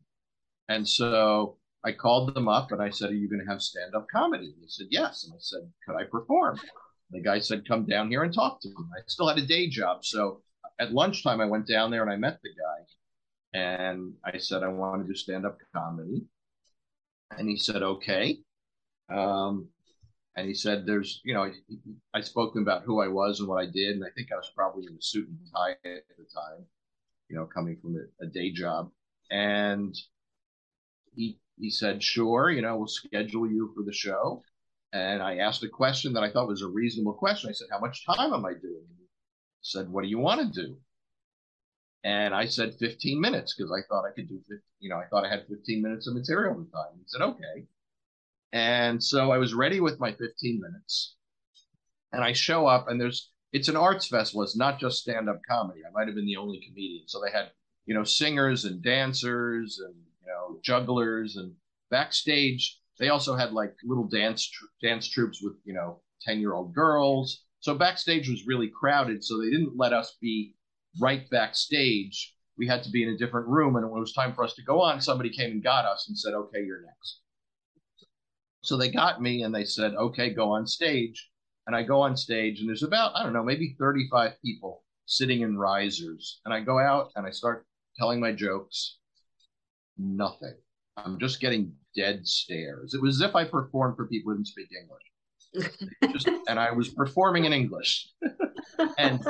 And 0.68 0.86
so 0.88 1.56
I 1.84 1.92
called 1.92 2.34
them 2.34 2.48
up 2.48 2.70
and 2.72 2.80
I 2.82 2.90
said, 2.90 3.10
Are 3.10 3.14
you 3.14 3.28
going 3.28 3.44
to 3.44 3.50
have 3.50 3.62
stand 3.62 3.94
up 3.94 4.06
comedy? 4.12 4.52
And 4.54 4.62
they 4.62 4.68
said, 4.68 4.86
Yes. 4.90 5.24
And 5.24 5.32
I 5.34 5.38
said, 5.40 5.60
Could 5.86 5.96
I 5.96 6.04
perform? 6.04 6.58
And 6.58 7.20
the 7.20 7.24
guy 7.24 7.38
said, 7.38 7.66
Come 7.66 7.86
down 7.86 8.10
here 8.10 8.22
and 8.22 8.32
talk 8.32 8.60
to 8.62 8.68
me. 8.68 8.74
I 8.96 9.00
still 9.06 9.28
had 9.28 9.38
a 9.38 9.46
day 9.46 9.68
job. 9.68 10.04
So 10.04 10.42
at 10.78 10.92
lunchtime, 10.92 11.40
I 11.40 11.46
went 11.46 11.66
down 11.66 11.90
there 11.90 12.02
and 12.02 12.10
I 12.10 12.16
met 12.16 12.40
the 12.42 12.50
guy. 12.50 13.58
And 13.58 14.14
I 14.24 14.38
said, 14.38 14.62
I 14.62 14.68
want 14.68 15.02
to 15.02 15.08
do 15.08 15.14
stand 15.14 15.44
up 15.44 15.58
comedy. 15.74 16.24
And 17.36 17.48
he 17.48 17.56
said, 17.56 17.82
Okay. 17.82 18.38
Um, 19.12 19.68
and 20.36 20.46
he 20.48 20.54
said, 20.54 20.86
"There's, 20.86 21.20
you 21.24 21.34
know, 21.34 21.50
I 22.14 22.20
spoke 22.20 22.52
to 22.52 22.58
him 22.58 22.62
about 22.62 22.84
who 22.84 23.00
I 23.00 23.08
was 23.08 23.40
and 23.40 23.48
what 23.48 23.62
I 23.62 23.66
did, 23.66 23.96
and 23.96 24.04
I 24.04 24.10
think 24.10 24.32
I 24.32 24.36
was 24.36 24.50
probably 24.54 24.86
in 24.86 24.96
a 24.96 25.02
suit 25.02 25.28
and 25.28 25.38
tie 25.54 25.72
at 25.72 26.04
the 26.16 26.24
time, 26.24 26.66
you 27.28 27.36
know, 27.36 27.46
coming 27.46 27.78
from 27.80 27.96
a, 27.96 28.24
a 28.24 28.26
day 28.28 28.52
job." 28.52 28.90
And 29.30 29.96
he 31.14 31.38
he 31.58 31.70
said, 31.70 32.02
"Sure, 32.02 32.50
you 32.50 32.62
know, 32.62 32.76
we'll 32.76 32.88
schedule 32.88 33.50
you 33.50 33.72
for 33.74 33.82
the 33.82 33.92
show." 33.92 34.42
And 34.92 35.22
I 35.22 35.38
asked 35.38 35.62
a 35.62 35.68
question 35.68 36.12
that 36.14 36.22
I 36.22 36.30
thought 36.30 36.48
was 36.48 36.62
a 36.62 36.68
reasonable 36.68 37.14
question. 37.14 37.50
I 37.50 37.52
said, 37.52 37.68
"How 37.70 37.80
much 37.80 38.04
time 38.06 38.32
am 38.32 38.44
I 38.44 38.54
doing?" 38.54 38.86
He 38.98 39.06
said, 39.62 39.88
"What 39.90 40.02
do 40.02 40.08
you 40.08 40.18
want 40.18 40.40
to 40.54 40.62
do?" 40.66 40.76
And 42.04 42.34
I 42.34 42.46
said 42.46 42.74
15 42.78 43.20
minutes 43.20 43.54
because 43.54 43.70
I 43.70 43.86
thought 43.88 44.04
I 44.04 44.12
could 44.12 44.28
do 44.28 44.38
15, 44.38 44.60
you 44.80 44.88
know, 44.90 44.96
I 44.96 45.06
thought 45.06 45.24
I 45.24 45.28
had 45.30 45.46
15 45.46 45.82
minutes 45.82 46.06
of 46.08 46.14
material 46.14 46.52
at 46.52 46.66
the 46.66 46.76
time. 46.76 46.98
He 46.98 47.04
said, 47.06 47.22
okay. 47.22 47.66
And 48.52 49.02
so 49.02 49.32
I 49.32 49.38
was 49.38 49.54
ready 49.54 49.80
with 49.80 49.98
my 49.98 50.12
15 50.12 50.60
minutes. 50.60 51.16
And 52.12 52.22
I 52.22 52.32
show 52.32 52.66
up, 52.66 52.88
and 52.88 53.00
there's 53.00 53.30
it's 53.52 53.68
an 53.68 53.76
arts 53.76 54.06
festival. 54.06 54.42
It's 54.42 54.56
not 54.56 54.78
just 54.78 54.98
stand 54.98 55.28
up 55.28 55.40
comedy. 55.48 55.80
I 55.86 55.90
might 55.92 56.06
have 56.06 56.16
been 56.16 56.26
the 56.26 56.36
only 56.36 56.60
comedian. 56.66 57.06
So 57.06 57.20
they 57.20 57.30
had, 57.30 57.50
you 57.86 57.94
know, 57.94 58.04
singers 58.04 58.64
and 58.64 58.82
dancers 58.82 59.78
and, 59.84 59.94
you 59.94 60.26
know, 60.26 60.58
jugglers. 60.62 61.36
And 61.36 61.52
backstage, 61.90 62.78
they 62.98 63.10
also 63.10 63.36
had 63.36 63.52
like 63.52 63.74
little 63.84 64.08
dance 64.08 64.48
tr- 64.48 64.64
dance 64.80 65.06
troupes 65.06 65.42
with, 65.42 65.54
you 65.64 65.74
know, 65.74 66.00
10 66.22 66.40
year 66.40 66.54
old 66.54 66.74
girls. 66.74 67.44
So 67.60 67.74
backstage 67.74 68.28
was 68.28 68.46
really 68.46 68.68
crowded. 68.68 69.22
So 69.22 69.38
they 69.38 69.50
didn't 69.50 69.76
let 69.76 69.92
us 69.92 70.16
be 70.20 70.54
right 70.98 71.28
backstage. 71.30 72.34
We 72.56 72.66
had 72.66 72.82
to 72.84 72.90
be 72.90 73.02
in 73.02 73.10
a 73.10 73.18
different 73.18 73.48
room. 73.48 73.76
And 73.76 73.90
when 73.90 73.98
it 73.98 74.00
was 74.00 74.12
time 74.12 74.34
for 74.34 74.44
us 74.44 74.54
to 74.54 74.62
go 74.62 74.80
on, 74.80 75.00
somebody 75.00 75.30
came 75.30 75.52
and 75.52 75.62
got 75.62 75.84
us 75.84 76.06
and 76.08 76.18
said, 76.18 76.34
okay, 76.34 76.64
you're 76.64 76.82
next. 76.82 77.20
So 78.62 78.76
they 78.76 78.90
got 78.90 79.20
me 79.20 79.42
and 79.42 79.54
they 79.54 79.64
said, 79.64 79.94
okay, 79.94 80.30
go 80.30 80.50
on 80.50 80.66
stage. 80.66 81.30
And 81.66 81.76
I 81.76 81.82
go 81.82 82.00
on 82.00 82.16
stage 82.16 82.60
and 82.60 82.68
there's 82.68 82.82
about, 82.82 83.14
I 83.14 83.22
don't 83.22 83.32
know, 83.32 83.42
maybe 83.42 83.76
35 83.78 84.32
people 84.44 84.82
sitting 85.06 85.42
in 85.42 85.58
risers. 85.58 86.40
And 86.44 86.54
I 86.54 86.60
go 86.60 86.78
out 86.78 87.10
and 87.16 87.26
I 87.26 87.30
start 87.30 87.66
telling 87.96 88.20
my 88.20 88.32
jokes. 88.32 88.98
Nothing. 89.98 90.54
I'm 90.96 91.18
just 91.18 91.40
getting 91.40 91.72
dead 91.96 92.26
stares. 92.26 92.94
It 92.94 93.02
was 93.02 93.20
as 93.20 93.28
if 93.28 93.36
I 93.36 93.44
performed 93.44 93.96
for 93.96 94.06
people 94.06 94.32
who 94.32 94.38
didn't 94.38 94.48
speak 94.48 94.68
English. 94.72 96.12
just, 96.12 96.28
and 96.48 96.58
I 96.58 96.72
was 96.72 96.88
performing 96.88 97.44
in 97.44 97.52
English. 97.52 98.08
and 98.98 99.24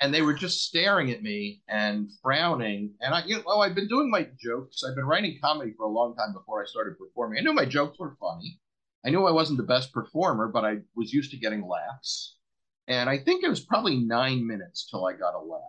and 0.00 0.12
they 0.12 0.22
were 0.22 0.34
just 0.34 0.64
staring 0.64 1.10
at 1.10 1.22
me 1.22 1.62
and 1.68 2.10
frowning. 2.22 2.92
And 3.00 3.14
I, 3.14 3.24
you 3.24 3.36
know, 3.36 3.42
oh, 3.46 3.60
I've 3.60 3.74
been 3.74 3.88
doing 3.88 4.10
my 4.10 4.28
jokes. 4.38 4.82
I've 4.84 4.94
been 4.94 5.06
writing 5.06 5.38
comedy 5.42 5.72
for 5.76 5.84
a 5.84 5.90
long 5.90 6.14
time 6.16 6.32
before 6.34 6.62
I 6.62 6.66
started 6.66 6.98
performing. 6.98 7.38
I 7.38 7.42
knew 7.42 7.54
my 7.54 7.64
jokes 7.64 7.98
were 7.98 8.16
funny. 8.20 8.60
I 9.06 9.10
knew 9.10 9.24
I 9.24 9.30
wasn't 9.30 9.58
the 9.58 9.62
best 9.62 9.92
performer, 9.92 10.48
but 10.48 10.64
I 10.64 10.78
was 10.96 11.12
used 11.12 11.30
to 11.30 11.36
getting 11.36 11.66
laughs. 11.66 12.36
And 12.88 13.08
I 13.08 13.18
think 13.18 13.44
it 13.44 13.48
was 13.48 13.60
probably 13.60 13.96
nine 13.96 14.46
minutes 14.46 14.88
till 14.90 15.06
I 15.06 15.12
got 15.12 15.34
a 15.34 15.38
laugh. 15.38 15.60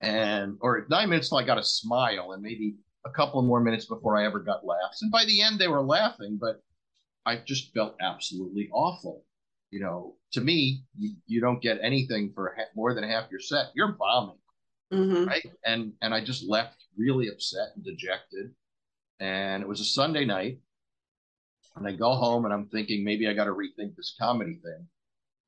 And, 0.00 0.58
or 0.60 0.86
nine 0.90 1.08
minutes 1.08 1.28
till 1.28 1.38
I 1.38 1.44
got 1.44 1.58
a 1.58 1.64
smile, 1.64 2.32
and 2.32 2.42
maybe 2.42 2.76
a 3.06 3.10
couple 3.10 3.40
more 3.42 3.60
minutes 3.60 3.86
before 3.86 4.16
I 4.16 4.24
ever 4.24 4.40
got 4.40 4.64
laughs. 4.64 5.02
And 5.02 5.10
by 5.10 5.24
the 5.24 5.40
end, 5.40 5.58
they 5.58 5.68
were 5.68 5.82
laughing, 5.82 6.38
but 6.40 6.60
I 7.26 7.36
just 7.36 7.72
felt 7.74 7.96
absolutely 8.00 8.68
awful. 8.72 9.24
You 9.70 9.80
know, 9.80 10.16
to 10.32 10.40
me, 10.40 10.82
you, 10.96 11.14
you 11.26 11.40
don't 11.40 11.62
get 11.62 11.78
anything 11.82 12.32
for 12.34 12.54
ha- 12.56 12.72
more 12.74 12.94
than 12.94 13.04
half 13.04 13.30
your 13.30 13.40
set. 13.40 13.66
You're 13.74 13.92
bombing, 13.92 14.38
mm-hmm. 14.92 15.24
right? 15.26 15.46
And 15.64 15.92
and 16.00 16.14
I 16.14 16.24
just 16.24 16.48
left 16.48 16.84
really 16.96 17.28
upset 17.28 17.68
and 17.74 17.84
dejected. 17.84 18.50
And 19.20 19.62
it 19.62 19.68
was 19.68 19.80
a 19.80 19.84
Sunday 19.84 20.24
night, 20.24 20.60
and 21.78 21.88
I 21.88 21.92
go 21.92 22.14
home 22.14 22.44
and 22.44 22.52
I'm 22.52 22.66
thinking 22.66 23.04
maybe 23.04 23.28
I 23.28 23.34
got 23.34 23.44
to 23.44 23.52
rethink 23.52 23.96
this 23.96 24.14
comedy 24.20 24.58
thing 24.62 24.86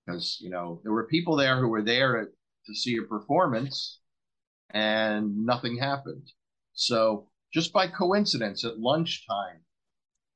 because 0.06 0.38
you 0.40 0.50
know 0.50 0.80
there 0.82 0.92
were 0.92 1.06
people 1.06 1.36
there 1.36 1.58
who 1.58 1.68
were 1.68 1.82
there 1.82 2.28
to 2.66 2.74
see 2.74 2.96
a 2.96 3.02
performance 3.02 4.00
and 4.70 5.44
nothing 5.44 5.78
happened. 5.78 6.30
So 6.72 7.28
just 7.52 7.72
by 7.72 7.88
coincidence 7.88 8.64
at 8.64 8.78
lunchtime, 8.78 9.60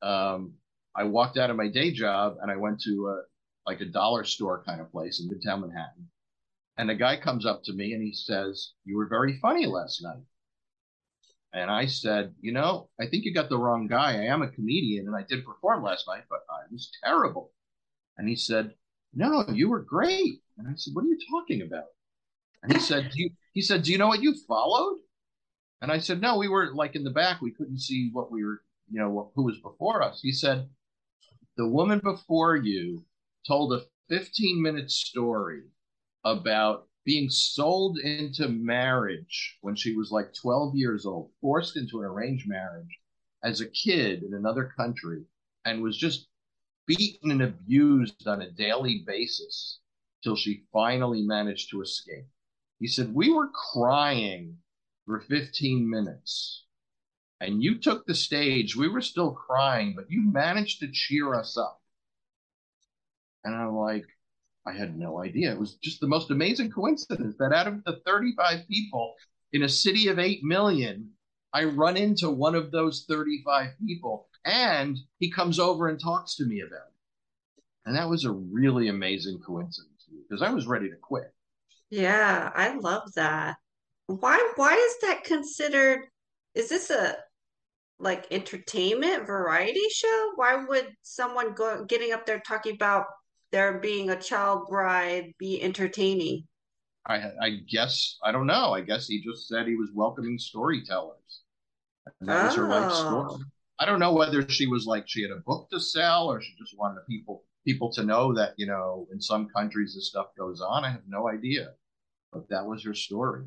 um, 0.02 0.54
I 0.96 1.04
walked 1.04 1.38
out 1.38 1.50
of 1.50 1.56
my 1.56 1.68
day 1.68 1.92
job 1.92 2.36
and 2.40 2.50
I 2.50 2.56
went 2.56 2.80
to 2.82 3.08
a, 3.08 3.70
like 3.70 3.80
a 3.80 3.86
dollar 3.86 4.24
store 4.24 4.62
kind 4.64 4.80
of 4.80 4.90
place 4.90 5.20
in 5.20 5.28
Midtown 5.28 5.60
Manhattan. 5.60 6.08
And 6.76 6.90
a 6.90 6.94
guy 6.94 7.16
comes 7.16 7.46
up 7.46 7.62
to 7.64 7.72
me 7.72 7.92
and 7.92 8.02
he 8.02 8.12
says, 8.12 8.72
You 8.84 8.96
were 8.96 9.06
very 9.06 9.38
funny 9.40 9.66
last 9.66 10.02
night. 10.02 10.24
And 11.54 11.70
I 11.70 11.86
said, 11.86 12.34
you 12.40 12.52
know, 12.52 12.88
I 13.00 13.06
think 13.06 13.24
you 13.24 13.32
got 13.32 13.48
the 13.48 13.58
wrong 13.58 13.86
guy. 13.86 14.14
I 14.14 14.24
am 14.24 14.42
a 14.42 14.48
comedian 14.48 15.06
and 15.06 15.14
I 15.14 15.22
did 15.22 15.44
perform 15.44 15.84
last 15.84 16.04
night, 16.08 16.24
but 16.28 16.40
I 16.50 16.62
was 16.70 16.90
terrible. 17.02 17.52
And 18.18 18.28
he 18.28 18.34
said, 18.34 18.74
no, 19.14 19.44
you 19.52 19.68
were 19.68 19.80
great. 19.80 20.40
And 20.58 20.66
I 20.66 20.72
said, 20.76 20.94
what 20.94 21.04
are 21.04 21.08
you 21.08 21.18
talking 21.30 21.62
about? 21.62 21.84
And 22.62 22.72
he 22.72 22.80
said, 22.80 23.10
you, 23.14 23.30
he 23.52 23.62
said, 23.62 23.84
do 23.84 23.92
you 23.92 23.98
know 23.98 24.08
what 24.08 24.22
you 24.22 24.34
followed? 24.48 24.98
And 25.80 25.92
I 25.92 25.98
said, 25.98 26.20
no, 26.20 26.38
we 26.38 26.48
were 26.48 26.74
like 26.74 26.96
in 26.96 27.04
the 27.04 27.10
back. 27.10 27.40
We 27.40 27.52
couldn't 27.52 27.78
see 27.78 28.10
what 28.12 28.32
we 28.32 28.44
were, 28.44 28.62
you 28.90 28.98
know, 28.98 29.30
who 29.36 29.44
was 29.44 29.58
before 29.60 30.02
us. 30.02 30.20
He 30.20 30.32
said, 30.32 30.68
the 31.56 31.68
woman 31.68 32.00
before 32.02 32.56
you 32.56 33.04
told 33.46 33.72
a 33.72 33.82
15 34.08 34.60
minute 34.60 34.90
story 34.90 35.62
about 36.24 36.88
being 37.04 37.28
sold 37.28 37.98
into 37.98 38.48
marriage 38.48 39.58
when 39.60 39.76
she 39.76 39.94
was 39.94 40.10
like 40.10 40.32
12 40.34 40.74
years 40.74 41.04
old, 41.04 41.30
forced 41.40 41.76
into 41.76 42.00
an 42.00 42.06
arranged 42.06 42.48
marriage 42.48 42.98
as 43.42 43.60
a 43.60 43.68
kid 43.68 44.22
in 44.22 44.32
another 44.34 44.72
country, 44.76 45.22
and 45.64 45.82
was 45.82 45.96
just 45.96 46.28
beaten 46.86 47.30
and 47.30 47.42
abused 47.42 48.26
on 48.26 48.42
a 48.42 48.50
daily 48.50 49.04
basis 49.06 49.80
till 50.22 50.36
she 50.36 50.64
finally 50.72 51.22
managed 51.22 51.70
to 51.70 51.82
escape. 51.82 52.26
He 52.80 52.86
said, 52.86 53.14
We 53.14 53.30
were 53.30 53.50
crying 53.72 54.58
for 55.04 55.20
15 55.20 55.88
minutes, 55.88 56.64
and 57.40 57.62
you 57.62 57.78
took 57.78 58.06
the 58.06 58.14
stage. 58.14 58.76
We 58.76 58.88
were 58.88 59.02
still 59.02 59.32
crying, 59.32 59.94
but 59.94 60.10
you 60.10 60.22
managed 60.22 60.80
to 60.80 60.90
cheer 60.90 61.34
us 61.34 61.56
up. 61.58 61.80
And 63.44 63.54
I'm 63.54 63.74
like, 63.74 64.06
I 64.66 64.72
had 64.72 64.98
no 64.98 65.22
idea. 65.22 65.52
It 65.52 65.58
was 65.58 65.74
just 65.76 66.00
the 66.00 66.06
most 66.06 66.30
amazing 66.30 66.70
coincidence 66.70 67.36
that 67.38 67.52
out 67.52 67.66
of 67.66 67.84
the 67.84 68.00
35 68.06 68.66
people 68.68 69.14
in 69.52 69.62
a 69.62 69.68
city 69.68 70.08
of 70.08 70.18
8 70.18 70.42
million, 70.42 71.10
I 71.52 71.64
run 71.64 71.96
into 71.96 72.30
one 72.30 72.54
of 72.54 72.70
those 72.70 73.04
35 73.08 73.70
people 73.86 74.28
and 74.44 74.98
he 75.18 75.30
comes 75.30 75.58
over 75.58 75.88
and 75.88 76.00
talks 76.00 76.36
to 76.36 76.44
me 76.44 76.60
about 76.60 76.88
it. 76.88 77.62
And 77.86 77.96
that 77.96 78.08
was 78.08 78.24
a 78.24 78.32
really 78.32 78.88
amazing 78.88 79.38
coincidence 79.46 80.06
because 80.28 80.42
I 80.42 80.50
was 80.50 80.66
ready 80.66 80.88
to 80.88 80.96
quit. 80.96 81.32
Yeah, 81.90 82.50
I 82.54 82.74
love 82.74 83.12
that. 83.14 83.56
Why 84.06 84.52
why 84.56 84.74
is 84.74 84.96
that 85.02 85.24
considered 85.24 86.00
is 86.54 86.68
this 86.68 86.90
a 86.90 87.16
like 87.98 88.26
entertainment 88.30 89.26
variety 89.26 89.88
show? 89.90 90.32
Why 90.36 90.64
would 90.64 90.88
someone 91.02 91.54
go 91.54 91.84
getting 91.84 92.12
up 92.12 92.26
there 92.26 92.40
talking 92.40 92.74
about 92.74 93.06
there 93.54 93.78
being 93.78 94.10
a 94.10 94.20
child 94.20 94.66
bride 94.68 95.32
be 95.38 95.62
entertaining? 95.62 96.42
I, 97.06 97.30
I 97.40 97.50
guess 97.70 98.18
I 98.24 98.32
don't 98.32 98.48
know. 98.48 98.72
I 98.72 98.80
guess 98.80 99.06
he 99.06 99.22
just 99.22 99.46
said 99.46 99.68
he 99.68 99.76
was 99.76 99.90
welcoming 99.94 100.38
storytellers. 100.38 101.42
And 102.20 102.28
that 102.28 102.42
oh. 102.42 102.46
was 102.46 102.54
her 102.56 102.68
life 102.68 102.90
oh. 102.92 102.94
story. 102.94 103.26
Oh. 103.30 103.38
I 103.78 103.86
don't 103.86 104.00
know 104.00 104.12
whether 104.12 104.48
she 104.48 104.66
was 104.66 104.86
like 104.86 105.04
she 105.06 105.22
had 105.22 105.30
a 105.30 105.40
book 105.46 105.68
to 105.70 105.78
sell 105.78 106.26
or 106.26 106.40
she 106.42 106.52
just 106.58 106.76
wanted 106.76 107.00
people 107.08 107.44
people 107.64 107.92
to 107.92 108.02
know 108.02 108.34
that 108.34 108.54
you 108.56 108.66
know 108.66 109.06
in 109.12 109.20
some 109.20 109.48
countries 109.48 109.94
this 109.94 110.08
stuff 110.08 110.26
goes 110.36 110.60
on. 110.60 110.84
I 110.84 110.90
have 110.90 111.02
no 111.06 111.28
idea. 111.28 111.68
but 112.32 112.48
that 112.48 112.66
was 112.66 112.82
her 112.84 112.94
story. 112.94 113.44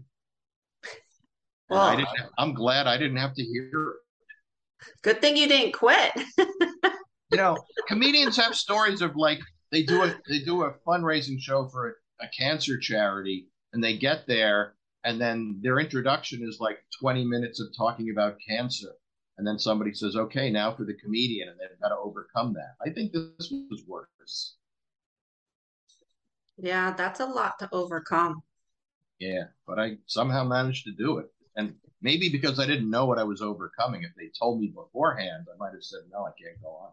Well, 1.70 1.82
I 1.82 1.98
didn't, 1.98 2.10
I'm 2.38 2.54
glad 2.54 2.88
I 2.88 2.98
didn't 2.98 3.18
have 3.18 3.34
to 3.34 3.44
hear 3.44 3.68
it. 3.68 4.88
good 5.02 5.20
thing 5.20 5.36
you 5.36 5.50
didn't 5.50 5.74
quit. 5.74 6.14
You 7.32 7.38
know, 7.38 7.58
comedians 7.88 8.38
have 8.38 8.56
stories 8.56 9.02
of 9.02 9.16
like 9.16 9.40
they 9.72 9.84
do 9.84 10.04
a 10.04 10.16
they 10.30 10.40
do 10.40 10.64
a 10.64 10.74
fundraising 10.86 11.40
show 11.40 11.68
for 11.68 11.90
a, 12.22 12.26
a 12.26 12.30
cancer 12.30 12.78
charity, 12.78 13.50
and 13.74 13.84
they 13.84 13.98
get 13.98 14.28
there, 14.28 14.76
and 15.04 15.20
then 15.22 15.60
their 15.62 15.80
introduction 15.80 16.44
is 16.44 16.60
like 16.60 16.80
20 17.00 17.26
minutes 17.26 17.60
of 17.60 17.68
talking 17.78 18.10
about 18.12 18.38
cancer, 18.48 18.94
and 19.38 19.48
then 19.48 19.60
somebody 19.60 19.94
says, 19.94 20.16
"Okay, 20.16 20.50
now 20.52 20.74
for 20.76 20.86
the 20.86 20.96
comedian," 20.96 21.50
and 21.50 21.60
they've 21.60 21.80
got 21.82 21.90
to 21.90 21.98
overcome 21.98 22.54
that. 22.54 22.76
I 22.86 22.92
think 22.94 23.14
this 23.14 23.52
was 23.70 23.84
worse. 23.88 24.56
yeah, 26.58 26.94
that's 26.94 27.20
a 27.20 27.26
lot 27.26 27.58
to 27.60 27.70
overcome. 27.72 28.44
Yeah, 29.20 29.46
but 29.68 29.80
I 29.80 29.98
somehow 30.08 30.44
managed 30.44 30.86
to 30.86 30.92
do 30.92 31.18
it. 31.20 31.28
And 31.56 31.76
maybe 32.02 32.30
because 32.30 32.60
I 32.60 32.66
didn't 32.68 32.90
know 32.90 33.06
what 33.06 33.20
I 33.20 33.24
was 33.24 33.42
overcoming. 33.42 34.04
If 34.04 34.16
they 34.16 34.30
told 34.38 34.60
me 34.60 34.68
beforehand, 34.68 35.48
I 35.54 35.58
might 35.58 35.74
have 35.74 35.84
said, 35.84 36.02
no, 36.12 36.26
I 36.26 36.32
can't 36.42 36.62
go 36.62 36.70
on. 36.70 36.92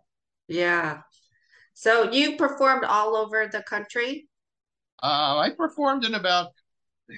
Yeah. 0.48 1.02
So 1.74 2.10
you 2.10 2.36
performed 2.36 2.84
all 2.84 3.16
over 3.16 3.48
the 3.48 3.62
country? 3.62 4.28
Uh, 5.02 5.38
I 5.38 5.50
performed 5.56 6.04
in 6.04 6.14
about 6.14 6.52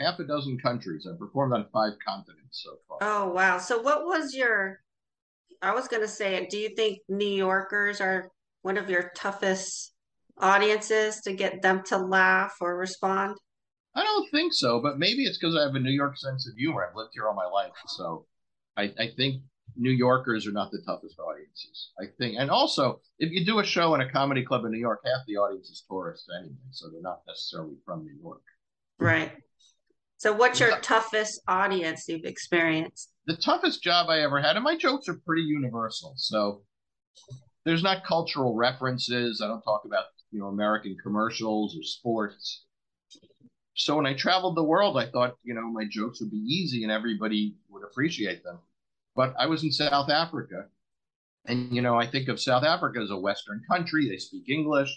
half 0.01 0.19
a 0.19 0.25
dozen 0.25 0.59
countries. 0.59 1.07
I 1.09 1.17
performed 1.17 1.53
on 1.53 1.67
five 1.73 1.93
continents 2.05 2.65
so 2.65 2.79
far. 2.89 2.99
Oh, 3.03 3.29
wow. 3.29 3.59
So 3.59 3.81
what 3.81 4.05
was 4.05 4.35
your, 4.35 4.81
I 5.63 5.75
was 5.75 5.89
going 5.89 6.03
to 6.03 6.09
say, 6.09 6.47
do 6.51 6.59
you 6.59 6.71
think 6.71 6.99
New 7.09 7.29
Yorkers 7.29 8.01
are 8.01 8.31
one 8.63 8.79
of 8.79 8.91
your 8.91 9.13
toughest 9.15 9.93
audiences 10.39 11.21
to 11.21 11.33
get 11.33 11.63
them 11.63 11.83
to 11.85 11.99
laugh 11.99 12.57
or 12.61 12.77
respond? 12.77 13.37
I 13.95 14.03
don't 14.03 14.31
think 14.31 14.53
so, 14.53 14.81
but 14.83 14.99
maybe 14.99 15.25
it's 15.25 15.39
because 15.39 15.57
I 15.57 15.63
have 15.63 15.75
a 15.75 15.81
New 15.81 15.93
York 15.93 16.19
sense 16.19 16.49
of 16.49 16.55
humor. 16.57 16.87
I've 16.87 16.97
lived 16.97 17.13
here 17.15 17.29
all 17.29 17.35
my 17.35 17.47
life. 17.47 17.73
So 17.87 18.27
I, 18.77 18.93
I 18.99 19.11
think 19.17 19.43
New 19.77 19.91
Yorkers 19.91 20.47
are 20.47 20.53
not 20.53 20.71
the 20.71 20.81
toughest 20.87 21.19
audiences. 21.19 21.91
I 22.01 22.05
think, 22.19 22.37
and 22.39 22.51
also, 22.51 23.01
if 23.19 23.31
you 23.33 23.45
do 23.45 23.59
a 23.59 23.65
show 23.65 23.95
in 23.95 24.01
a 24.01 24.11
comedy 24.11 24.45
club 24.45 24.65
in 24.65 24.73
New 24.73 24.79
York, 24.79 25.01
half 25.05 25.27
the 25.27 25.37
audience 25.37 25.69
is 25.69 25.85
tourists 25.89 26.29
anyway, 26.39 26.57
so 26.71 26.89
they're 26.91 27.03
not 27.03 27.23
necessarily 27.27 27.77
from 27.85 28.05
New 28.05 28.17
York. 28.21 28.43
Right. 28.99 29.33
So 30.19 30.33
what's 30.33 30.59
your 30.61 30.79
toughest 30.79 31.43
audience 31.47 32.09
you've 32.09 32.25
experienced? 32.25 33.13
The 33.27 33.37
toughest 33.37 33.83
job 33.83 34.09
I 34.09 34.21
ever 34.21 34.41
had, 34.41 34.57
and 34.57 34.65
my 34.65 34.77
jokes 34.77 35.09
are 35.09 35.21
pretty 35.27 35.43
universal. 35.43 36.15
So 36.17 36.63
there's 37.67 37.83
not 37.83 38.05
cultural 38.05 38.55
references. 38.55 39.43
I 39.45 39.49
don't 39.49 39.63
talk 39.63 39.83
about, 39.85 40.05
you 40.31 40.41
know, 40.41 40.47
American 40.47 40.97
commercials 41.03 41.77
or 41.77 41.83
sports. 41.83 42.65
So 43.75 43.97
when 43.97 44.07
I 44.07 44.15
traveled 44.15 44.57
the 44.57 44.65
world, 44.65 44.97
I 44.97 45.11
thought, 45.11 45.37
you 45.43 45.53
know, 45.53 45.71
my 45.71 45.85
jokes 45.91 46.21
would 46.21 46.31
be 46.31 46.39
easy 46.39 46.83
and 46.83 46.91
everybody 46.91 47.57
would 47.69 47.85
appreciate 47.85 48.43
them. 48.43 48.59
But 49.17 49.35
I 49.39 49.47
was 49.47 49.65
in 49.65 49.73
South 49.73 50.11
Africa, 50.11 50.67
and 51.47 51.75
you 51.75 51.81
know, 51.81 51.97
I 51.99 52.07
think 52.07 52.29
of 52.29 52.39
South 52.39 52.65
Africa 52.65 53.01
as 53.01 53.11
a 53.11 53.17
Western 53.17 53.63
country. 53.69 54.07
They 54.09 54.19
speak 54.19 54.51
English. 54.51 54.95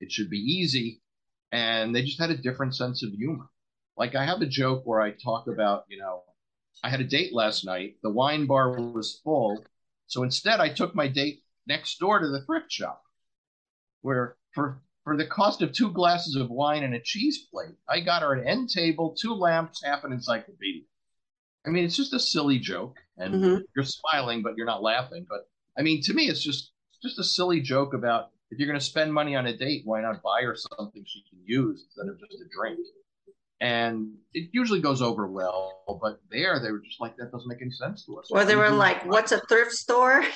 It 0.00 0.12
should 0.12 0.30
be 0.30 0.38
easy, 0.38 1.02
and 1.50 1.94
they 1.94 2.02
just 2.02 2.20
had 2.20 2.30
a 2.30 2.36
different 2.36 2.76
sense 2.76 3.02
of 3.02 3.12
humor. 3.12 3.46
Like 3.96 4.14
I 4.14 4.24
have 4.24 4.40
a 4.40 4.46
joke 4.46 4.82
where 4.84 5.00
I 5.00 5.10
talk 5.10 5.48
about, 5.48 5.84
you 5.88 5.98
know, 5.98 6.22
I 6.84 6.90
had 6.90 7.00
a 7.00 7.04
date 7.04 7.32
last 7.34 7.64
night. 7.64 7.96
The 8.02 8.10
wine 8.10 8.46
bar 8.46 8.70
was 8.70 9.20
full, 9.24 9.64
so 10.06 10.22
instead 10.22 10.60
I 10.60 10.68
took 10.68 10.94
my 10.94 11.08
date 11.08 11.42
next 11.66 11.98
door 11.98 12.20
to 12.20 12.28
the 12.28 12.44
thrift 12.44 12.70
shop, 12.70 13.02
where 14.02 14.36
for 14.52 14.80
for 15.02 15.16
the 15.16 15.26
cost 15.26 15.60
of 15.60 15.72
two 15.72 15.90
glasses 15.90 16.36
of 16.36 16.50
wine 16.50 16.84
and 16.84 16.94
a 16.94 17.00
cheese 17.00 17.48
plate, 17.50 17.74
I 17.88 17.98
got 17.98 18.22
her 18.22 18.32
an 18.32 18.46
end 18.46 18.70
table, 18.70 19.16
two 19.20 19.34
lamps, 19.34 19.82
half 19.82 20.04
an 20.04 20.12
encyclopedia. 20.12 20.84
I 21.66 21.70
mean, 21.70 21.84
it's 21.84 21.96
just 21.96 22.14
a 22.14 22.20
silly 22.20 22.58
joke, 22.58 22.98
and 23.18 23.34
Mhm. 23.34 23.62
you're 23.74 23.84
smiling, 23.84 24.42
but 24.42 24.56
you're 24.56 24.66
not 24.66 24.82
laughing. 24.82 25.26
But 25.28 25.48
I 25.76 25.82
mean, 25.82 26.00
to 26.02 26.14
me, 26.14 26.28
it's 26.28 26.42
just 26.42 26.72
just 27.02 27.18
a 27.18 27.24
silly 27.24 27.60
joke 27.60 27.92
about 27.94 28.30
if 28.50 28.58
you're 28.58 28.68
going 28.68 28.78
to 28.78 28.84
spend 28.84 29.12
money 29.12 29.36
on 29.36 29.46
a 29.46 29.56
date, 29.56 29.82
why 29.84 30.00
not 30.00 30.22
buy 30.22 30.42
her 30.42 30.56
something 30.56 31.04
she 31.06 31.22
can 31.28 31.40
use 31.44 31.84
instead 31.84 32.08
of 32.08 32.18
just 32.20 32.40
a 32.40 32.48
drink? 32.56 32.78
And 33.60 34.18
it 34.34 34.50
usually 34.52 34.80
goes 34.80 35.02
over 35.02 35.26
well, 35.26 35.98
but 36.00 36.20
there 36.30 36.60
they 36.60 36.70
were 36.70 36.78
just 36.80 37.00
like, 37.00 37.16
that 37.16 37.32
doesn't 37.32 37.48
make 37.48 37.62
any 37.62 37.70
sense 37.70 38.04
to 38.06 38.18
us. 38.18 38.28
Or 38.30 38.44
they 38.44 38.56
were 38.56 38.70
like, 38.70 39.04
what's 39.06 39.32
a 39.32 39.40
thrift 39.40 39.72
store? 39.72 40.24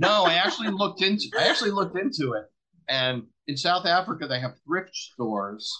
No, 0.00 0.24
I 0.24 0.34
actually 0.34 0.68
looked 0.70 1.02
into 1.02 1.28
I 1.36 1.48
actually 1.48 1.72
looked 1.72 1.98
into 1.98 2.34
it. 2.34 2.44
And 2.88 3.24
in 3.48 3.56
South 3.56 3.84
Africa 3.84 4.28
they 4.28 4.38
have 4.38 4.54
thrift 4.64 4.94
stores 4.94 5.76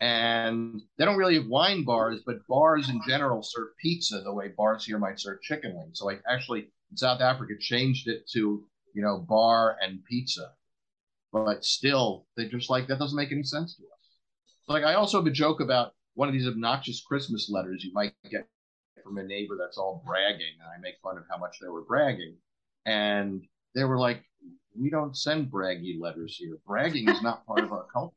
and 0.00 0.80
they 0.98 1.04
don't 1.04 1.16
really 1.16 1.36
have 1.36 1.46
wine 1.46 1.84
bars, 1.84 2.20
but 2.26 2.46
bars 2.48 2.88
in 2.88 3.00
general 3.08 3.42
serve 3.42 3.68
pizza 3.80 4.20
the 4.20 4.32
way 4.32 4.48
bars 4.48 4.84
here 4.84 4.98
might 4.98 5.20
serve 5.20 5.40
chicken 5.42 5.74
wings. 5.76 5.98
So 5.98 6.10
I 6.10 6.18
actually 6.28 6.68
in 6.90 6.96
South 6.96 7.20
Africa 7.20 7.54
changed 7.58 8.08
it 8.08 8.28
to, 8.32 8.64
you 8.92 9.02
know, 9.02 9.18
bar 9.18 9.76
and 9.80 10.04
pizza. 10.04 10.52
But 11.32 11.64
still, 11.64 12.26
they're 12.36 12.48
just 12.48 12.70
like 12.70 12.86
that 12.88 12.98
doesn't 12.98 13.16
make 13.16 13.32
any 13.32 13.42
sense 13.42 13.76
to 13.76 13.82
us. 13.82 13.88
Like 14.68 14.84
I 14.84 14.94
also 14.94 15.18
have 15.18 15.26
a 15.26 15.30
joke 15.30 15.60
about 15.60 15.92
one 16.14 16.28
of 16.28 16.34
these 16.34 16.46
obnoxious 16.46 17.02
Christmas 17.02 17.50
letters 17.50 17.84
you 17.84 17.92
might 17.92 18.14
get 18.30 18.46
from 19.02 19.18
a 19.18 19.22
neighbor 19.22 19.56
that's 19.58 19.76
all 19.76 20.02
bragging, 20.06 20.54
and 20.60 20.68
I 20.68 20.80
make 20.80 20.94
fun 21.02 21.18
of 21.18 21.24
how 21.30 21.36
much 21.38 21.58
they 21.60 21.68
were 21.68 21.82
bragging. 21.82 22.36
And 22.86 23.42
they 23.74 23.84
were 23.84 23.98
like, 23.98 24.22
we 24.78 24.90
don't 24.90 25.16
send 25.16 25.50
braggy 25.50 26.00
letters 26.00 26.36
here. 26.36 26.58
Bragging 26.66 27.08
is 27.08 27.22
not 27.22 27.46
part 27.46 27.60
of 27.60 27.72
our 27.72 27.86
culture. 27.92 28.14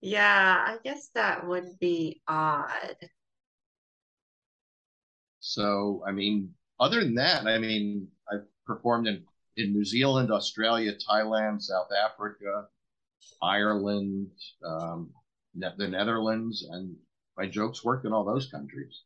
Yeah, 0.00 0.64
I 0.66 0.78
guess 0.84 1.10
that 1.14 1.46
would 1.46 1.78
be 1.80 2.22
odd. 2.28 2.96
So, 5.40 6.02
I 6.06 6.12
mean, 6.12 6.54
other 6.78 7.00
than 7.00 7.14
that, 7.16 7.46
I 7.46 7.58
mean, 7.58 8.08
I've 8.30 8.46
performed 8.66 9.08
in, 9.08 9.24
in 9.56 9.72
New 9.72 9.84
Zealand, 9.84 10.30
Australia, 10.30 10.92
Thailand, 11.08 11.62
South 11.62 11.88
Africa, 11.92 12.66
Ireland, 13.42 14.28
um, 14.64 15.10
Ne- 15.54 15.74
the 15.76 15.88
Netherlands, 15.88 16.66
and 16.70 16.94
my 17.36 17.46
jokes 17.46 17.84
worked 17.84 18.04
in 18.04 18.12
all 18.12 18.24
those 18.24 18.50
countries. 18.50 19.02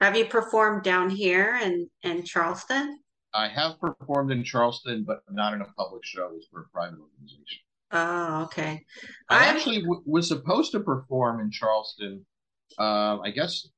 Have 0.00 0.16
you 0.16 0.24
performed 0.24 0.82
down 0.82 1.08
here 1.08 1.60
in, 1.62 1.88
in 2.02 2.24
Charleston? 2.24 2.98
I 3.32 3.48
have 3.48 3.80
performed 3.80 4.32
in 4.32 4.44
Charleston, 4.44 5.04
but 5.04 5.22
not 5.30 5.54
in 5.54 5.62
a 5.62 5.72
public 5.76 6.04
show. 6.04 6.26
It 6.26 6.34
was 6.34 6.48
for 6.50 6.62
a 6.62 6.68
private 6.68 6.98
organization. 6.98 7.62
Oh, 7.92 8.44
okay. 8.44 8.84
I 9.28 9.44
I'm- 9.46 9.56
actually 9.56 9.82
w- 9.82 10.02
was 10.06 10.28
supposed 10.28 10.72
to 10.72 10.80
perform 10.80 11.40
in 11.40 11.50
Charleston. 11.50 12.26
Uh, 12.78 13.20
I 13.20 13.30
guess 13.30 13.68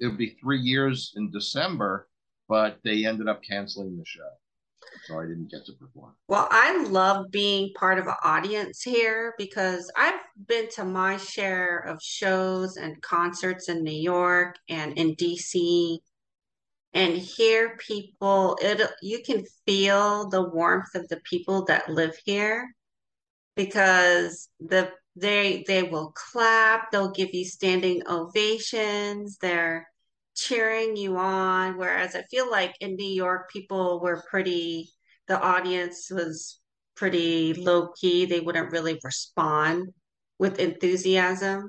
it 0.00 0.06
would 0.06 0.18
be 0.18 0.36
three 0.40 0.60
years 0.60 1.12
in 1.16 1.30
December, 1.30 2.08
but 2.48 2.78
they 2.84 3.04
ended 3.04 3.28
up 3.28 3.42
canceling 3.42 3.96
the 3.96 4.04
show, 4.04 4.30
so 5.06 5.18
I 5.18 5.24
didn't 5.26 5.50
get 5.50 5.64
to 5.66 5.72
perform. 5.72 6.14
Well, 6.28 6.48
I 6.50 6.84
love 6.84 7.30
being 7.30 7.72
part 7.74 7.98
of 7.98 8.06
an 8.06 8.14
audience 8.22 8.82
here 8.82 9.34
because 9.38 9.90
I've 9.96 10.20
been 10.46 10.68
to 10.70 10.84
my 10.84 11.16
share 11.16 11.78
of 11.78 12.00
shows 12.02 12.76
and 12.76 13.00
concerts 13.02 13.68
in 13.68 13.82
New 13.82 13.90
York 13.90 14.56
and 14.68 14.96
in 14.96 15.14
DC 15.16 15.98
and 16.94 17.16
hear 17.16 17.76
people 17.78 18.58
it 18.60 18.80
you 19.02 19.22
can 19.24 19.44
feel 19.66 20.28
the 20.28 20.48
warmth 20.50 20.94
of 20.94 21.08
the 21.08 21.20
people 21.24 21.64
that 21.64 21.88
live 21.88 22.16
here 22.24 22.74
because 23.56 24.48
the 24.60 24.90
they 25.16 25.64
they 25.66 25.82
will 25.82 26.12
clap, 26.12 26.90
they'll 26.90 27.10
give 27.12 27.34
you 27.34 27.44
standing 27.44 28.02
ovations, 28.08 29.38
they're 29.38 29.86
cheering 30.34 30.96
you 30.96 31.16
on. 31.16 31.76
Whereas 31.76 32.14
I 32.16 32.22
feel 32.30 32.50
like 32.50 32.74
in 32.80 32.96
New 32.96 33.12
York, 33.12 33.50
people 33.50 34.00
were 34.00 34.22
pretty, 34.30 34.90
the 35.28 35.40
audience 35.40 36.10
was 36.10 36.60
pretty 36.96 37.54
low 37.54 37.90
key. 38.00 38.24
They 38.24 38.40
wouldn't 38.40 38.72
really 38.72 38.98
respond 39.04 39.92
with 40.38 40.58
enthusiasm. 40.58 41.68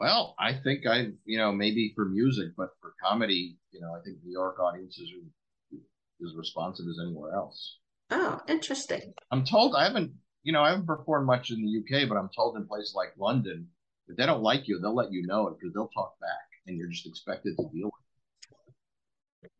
Well, 0.00 0.34
I 0.38 0.54
think 0.54 0.86
I, 0.86 1.08
you 1.24 1.38
know, 1.38 1.52
maybe 1.52 1.92
for 1.94 2.04
music, 2.04 2.48
but 2.56 2.70
for 2.80 2.94
comedy, 3.02 3.56
you 3.70 3.80
know, 3.80 3.94
I 3.94 4.02
think 4.04 4.18
New 4.24 4.32
York 4.32 4.58
audiences 4.58 5.10
are 5.12 6.26
as 6.26 6.34
responsive 6.34 6.86
as 6.88 6.98
anywhere 7.00 7.34
else. 7.34 7.78
Oh, 8.10 8.40
interesting. 8.48 9.14
I'm 9.30 9.44
told 9.44 9.74
I 9.74 9.84
haven't, 9.84 10.12
you 10.42 10.52
know, 10.52 10.62
I 10.62 10.70
haven't 10.70 10.86
performed 10.86 11.26
much 11.26 11.50
in 11.50 11.62
the 11.62 11.68
UK, 11.68 12.08
but 12.08 12.16
I'm 12.16 12.30
told 12.34 12.56
in 12.56 12.66
places 12.66 12.94
like 12.94 13.12
London, 13.18 13.68
if 14.08 14.16
they 14.16 14.26
don't 14.26 14.42
like 14.42 14.68
you, 14.68 14.78
they'll 14.78 14.94
let 14.94 15.12
you 15.12 15.26
know 15.26 15.48
it 15.48 15.56
because 15.58 15.74
they'll 15.74 15.88
talk 15.88 16.18
back, 16.20 16.48
and 16.66 16.76
you're 16.76 16.90
just 16.90 17.06
expected 17.06 17.56
to 17.56 17.68
deal 17.72 17.90
with. 17.90 17.94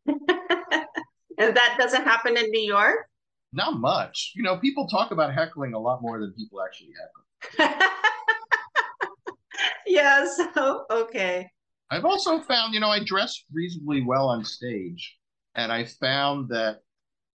It. 1.37 1.47
and 1.49 1.57
that 1.57 1.75
doesn't 1.77 2.05
happen 2.05 2.37
in 2.37 2.49
New 2.49 2.61
York? 2.61 3.07
Not 3.51 3.77
much, 3.77 4.31
you 4.35 4.43
know. 4.43 4.57
People 4.57 4.87
talk 4.87 5.11
about 5.11 5.33
heckling 5.33 5.73
a 5.73 5.79
lot 5.79 6.01
more 6.01 6.19
than 6.19 6.31
people 6.31 6.61
actually 6.61 6.93
heckle. 7.57 7.81
Yeah, 9.95 10.25
so 10.53 10.85
okay. 10.89 11.49
I've 11.89 12.05
also 12.05 12.41
found, 12.41 12.73
you 12.73 12.79
know, 12.79 12.89
I 12.89 13.03
dress 13.03 13.43
reasonably 13.53 14.01
well 14.01 14.27
on 14.27 14.43
stage, 14.43 15.15
and 15.55 15.71
I 15.71 15.85
found 15.85 16.49
that, 16.49 16.79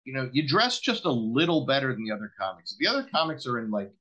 you 0.09 0.15
know, 0.15 0.27
you 0.33 0.47
dress 0.47 0.79
just 0.79 1.05
a 1.05 1.11
little 1.11 1.67
better 1.67 1.93
than 1.93 2.03
the 2.03 2.11
other 2.11 2.31
comics. 2.39 2.71
If 2.71 2.79
the 2.79 2.87
other 2.87 3.07
comics 3.11 3.45
are 3.45 3.59
in 3.59 3.69
like 3.69 3.91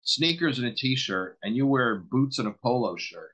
sneakers 0.00 0.58
and 0.58 0.66
a 0.66 0.72
t-shirt 0.72 1.36
and 1.42 1.54
you 1.54 1.66
wear 1.66 1.96
boots 1.96 2.38
and 2.38 2.48
a 2.48 2.52
polo 2.62 2.96
shirt, 2.96 3.32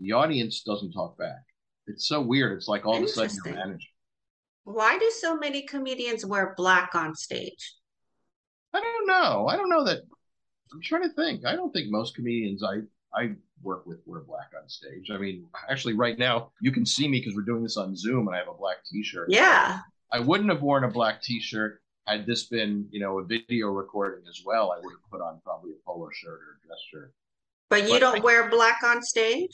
the 0.00 0.10
audience 0.10 0.62
doesn't 0.62 0.90
talk 0.90 1.16
back. 1.16 1.44
It's 1.86 2.08
so 2.08 2.20
weird. 2.20 2.58
It's 2.58 2.66
like 2.66 2.84
all 2.84 2.96
of 2.96 3.04
a 3.04 3.08
sudden 3.08 3.36
you're 3.44 3.54
managing. 3.54 3.86
Why 4.64 4.98
do 4.98 5.08
so 5.20 5.36
many 5.36 5.62
comedians 5.62 6.26
wear 6.26 6.52
black 6.56 6.96
on 6.96 7.14
stage? 7.14 7.76
I 8.74 8.80
don't 8.80 9.06
know. 9.06 9.46
I 9.46 9.56
don't 9.56 9.70
know 9.70 9.84
that. 9.84 10.00
I'm 10.72 10.82
trying 10.82 11.04
to 11.04 11.14
think. 11.14 11.46
I 11.46 11.54
don't 11.54 11.72
think 11.72 11.92
most 11.92 12.16
comedians 12.16 12.64
I 12.64 12.80
I 13.14 13.36
work 13.62 13.86
with 13.86 14.00
wear 14.04 14.22
black 14.22 14.50
on 14.60 14.68
stage. 14.68 15.10
I 15.12 15.16
mean, 15.16 15.46
actually, 15.70 15.94
right 15.94 16.18
now 16.18 16.50
you 16.60 16.72
can 16.72 16.84
see 16.84 17.06
me 17.06 17.20
because 17.20 17.36
we're 17.36 17.42
doing 17.42 17.62
this 17.62 17.76
on 17.76 17.94
Zoom, 17.94 18.26
and 18.26 18.34
I 18.34 18.40
have 18.40 18.48
a 18.48 18.54
black 18.54 18.78
T-shirt. 18.90 19.28
Yeah. 19.30 19.78
I 20.10 20.20
wouldn't 20.20 20.50
have 20.50 20.62
worn 20.62 20.84
a 20.84 20.88
black 20.88 21.22
T-shirt 21.22 21.80
had 22.06 22.26
this 22.26 22.44
been, 22.44 22.86
you 22.90 23.00
know, 23.00 23.18
a 23.18 23.24
video 23.24 23.68
recording 23.68 24.24
as 24.28 24.42
well. 24.44 24.72
I 24.72 24.76
would 24.76 24.92
have 24.92 25.10
put 25.10 25.20
on 25.20 25.40
probably 25.44 25.72
a 25.72 25.86
polo 25.86 26.08
shirt 26.12 26.40
or 26.40 26.58
a 26.62 26.66
dress 26.66 26.78
shirt. 26.90 27.12
But 27.68 27.82
you 27.82 27.90
but 27.90 27.98
don't 28.00 28.20
I, 28.20 28.24
wear 28.24 28.48
black 28.48 28.82
on 28.82 29.02
stage. 29.02 29.50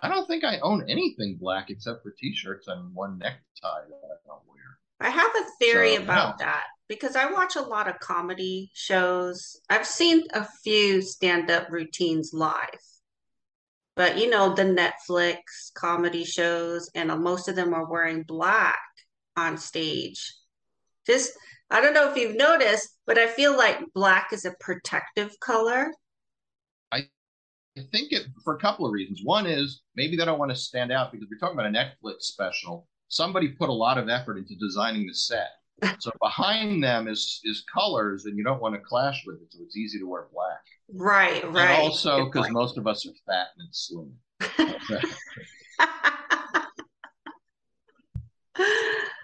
I 0.00 0.08
don't 0.08 0.26
think 0.28 0.44
I 0.44 0.60
own 0.60 0.88
anything 0.88 1.36
black 1.40 1.70
except 1.70 2.04
for 2.04 2.14
T-shirts 2.16 2.68
and 2.68 2.94
one 2.94 3.18
necktie 3.18 3.40
that 3.62 4.00
I 4.04 4.16
don't 4.24 4.42
wear. 4.46 4.78
I 5.00 5.10
have 5.10 5.30
a 5.34 5.50
theory 5.58 5.96
so, 5.96 6.02
about 6.04 6.36
yeah. 6.38 6.46
that 6.46 6.64
because 6.88 7.16
I 7.16 7.30
watch 7.30 7.56
a 7.56 7.62
lot 7.62 7.88
of 7.88 7.98
comedy 7.98 8.70
shows. 8.74 9.60
I've 9.68 9.86
seen 9.86 10.22
a 10.34 10.46
few 10.62 11.02
stand-up 11.02 11.70
routines 11.70 12.30
live. 12.32 12.68
But 13.96 14.18
you 14.18 14.30
know, 14.30 14.54
the 14.54 14.62
Netflix 14.62 15.72
comedy 15.74 16.24
shows 16.24 16.88
and 16.94 17.08
most 17.20 17.48
of 17.48 17.56
them 17.56 17.74
are 17.74 17.90
wearing 17.90 18.22
black 18.22 18.78
on 19.38 19.56
stage. 19.56 20.34
Just 21.06 21.32
I 21.70 21.80
don't 21.80 21.94
know 21.94 22.10
if 22.10 22.16
you've 22.16 22.36
noticed, 22.36 22.88
but 23.06 23.18
I 23.18 23.26
feel 23.26 23.56
like 23.56 23.80
black 23.94 24.32
is 24.32 24.44
a 24.44 24.54
protective 24.60 25.38
color 25.40 25.92
I 27.78 27.84
think 27.92 28.12
it 28.12 28.26
for 28.44 28.56
a 28.56 28.58
couple 28.58 28.86
of 28.86 28.92
reasons. 28.92 29.20
One 29.22 29.46
is 29.46 29.82
maybe 29.94 30.16
they 30.16 30.24
don't 30.24 30.38
want 30.38 30.50
to 30.50 30.56
stand 30.56 30.90
out 30.90 31.12
because 31.12 31.28
we're 31.30 31.38
talking 31.38 31.58
about 31.58 31.72
a 31.72 31.78
Netflix 31.78 32.22
special. 32.22 32.88
Somebody 33.08 33.48
put 33.48 33.68
a 33.68 33.72
lot 33.72 33.98
of 33.98 34.08
effort 34.08 34.38
into 34.38 34.54
designing 34.56 35.06
the 35.06 35.14
set. 35.14 35.50
So 36.00 36.10
behind 36.20 36.82
them 36.82 37.06
is 37.06 37.40
is 37.44 37.64
colors, 37.72 38.24
and 38.24 38.36
you 38.36 38.42
don't 38.42 38.60
want 38.60 38.74
to 38.74 38.80
clash 38.80 39.22
with 39.24 39.36
it. 39.36 39.46
So 39.50 39.60
it's 39.62 39.76
easy 39.76 40.00
to 40.00 40.08
wear 40.08 40.26
black. 40.34 40.58
Right, 40.92 41.44
right. 41.52 41.70
And 41.70 41.82
also 41.82 42.24
because 42.24 42.50
most 42.50 42.78
of 42.78 42.88
us 42.88 43.06
are 43.06 43.12
fat 43.26 43.46
and 43.58 43.68
slim. 43.70 44.12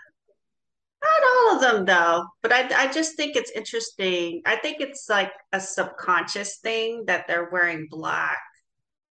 All 1.34 1.54
of 1.54 1.60
them 1.60 1.84
though, 1.84 2.26
but 2.42 2.52
I 2.52 2.84
I 2.84 2.92
just 2.92 3.16
think 3.16 3.34
it's 3.34 3.50
interesting. 3.50 4.42
I 4.46 4.56
think 4.56 4.80
it's 4.80 5.08
like 5.08 5.32
a 5.52 5.60
subconscious 5.60 6.58
thing 6.58 7.04
that 7.06 7.26
they're 7.26 7.48
wearing 7.50 7.88
black 7.90 8.38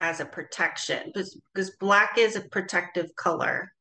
as 0.01 0.21
a 0.21 0.25
protection 0.25 1.03
because 1.07 1.41
because 1.55 1.71
black 1.79 2.19
is 2.19 2.37
a 2.37 2.43
protective 2.49 3.15
color. 3.17 3.73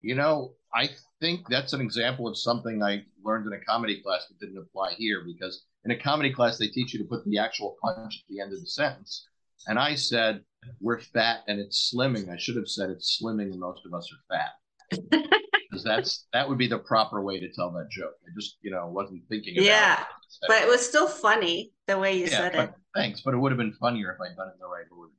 You 0.00 0.14
know, 0.14 0.52
I 0.74 0.90
think 1.20 1.48
that's 1.48 1.72
an 1.72 1.80
example 1.80 2.28
of 2.28 2.36
something 2.36 2.82
I 2.82 3.04
learned 3.24 3.46
in 3.46 3.52
a 3.52 3.64
comedy 3.64 4.00
class 4.00 4.26
that 4.28 4.38
didn't 4.38 4.62
apply 4.62 4.94
here 4.94 5.22
because 5.24 5.64
in 5.84 5.90
a 5.90 5.98
comedy 5.98 6.32
class 6.32 6.58
they 6.58 6.68
teach 6.68 6.92
you 6.92 7.00
to 7.00 7.04
put 7.04 7.24
the 7.24 7.38
actual 7.38 7.76
punch 7.82 8.22
at 8.22 8.28
the 8.28 8.40
end 8.40 8.52
of 8.52 8.60
the 8.60 8.66
sentence. 8.66 9.26
And 9.66 9.78
I 9.78 9.94
said, 9.94 10.42
We're 10.80 11.00
fat 11.00 11.40
and 11.48 11.58
it's 11.58 11.92
slimming. 11.92 12.28
I 12.28 12.36
should 12.36 12.56
have 12.56 12.68
said 12.68 12.90
it's 12.90 13.20
slimming 13.20 13.50
and 13.52 13.60
most 13.60 13.86
of 13.86 13.94
us 13.94 14.10
are 14.12 14.36
fat. 14.36 15.30
because 15.78 16.02
that's 16.02 16.26
that 16.32 16.48
would 16.48 16.58
be 16.58 16.66
the 16.66 16.78
proper 16.78 17.22
way 17.22 17.38
to 17.38 17.48
tell 17.52 17.70
that 17.72 17.90
joke. 17.90 18.14
I 18.26 18.30
just 18.38 18.56
you 18.62 18.70
know 18.70 18.86
wasn't 18.88 19.22
thinking. 19.28 19.54
yeah, 19.56 20.00
it 20.00 20.06
but 20.46 20.62
it 20.62 20.68
was 20.68 20.86
still 20.86 21.08
funny 21.08 21.72
the 21.86 21.98
way 21.98 22.16
you 22.16 22.24
yeah, 22.24 22.30
said 22.30 22.54
it. 22.54 22.70
Thanks, 22.94 23.22
but 23.24 23.34
it 23.34 23.38
would 23.38 23.52
have 23.52 23.58
been 23.58 23.72
funnier 23.74 24.12
if 24.12 24.20
I'd 24.20 24.36
done 24.36 24.48
it 24.48 24.54
in 24.54 24.60
the 24.60 24.66
right 24.66 24.86
order. 24.96 25.12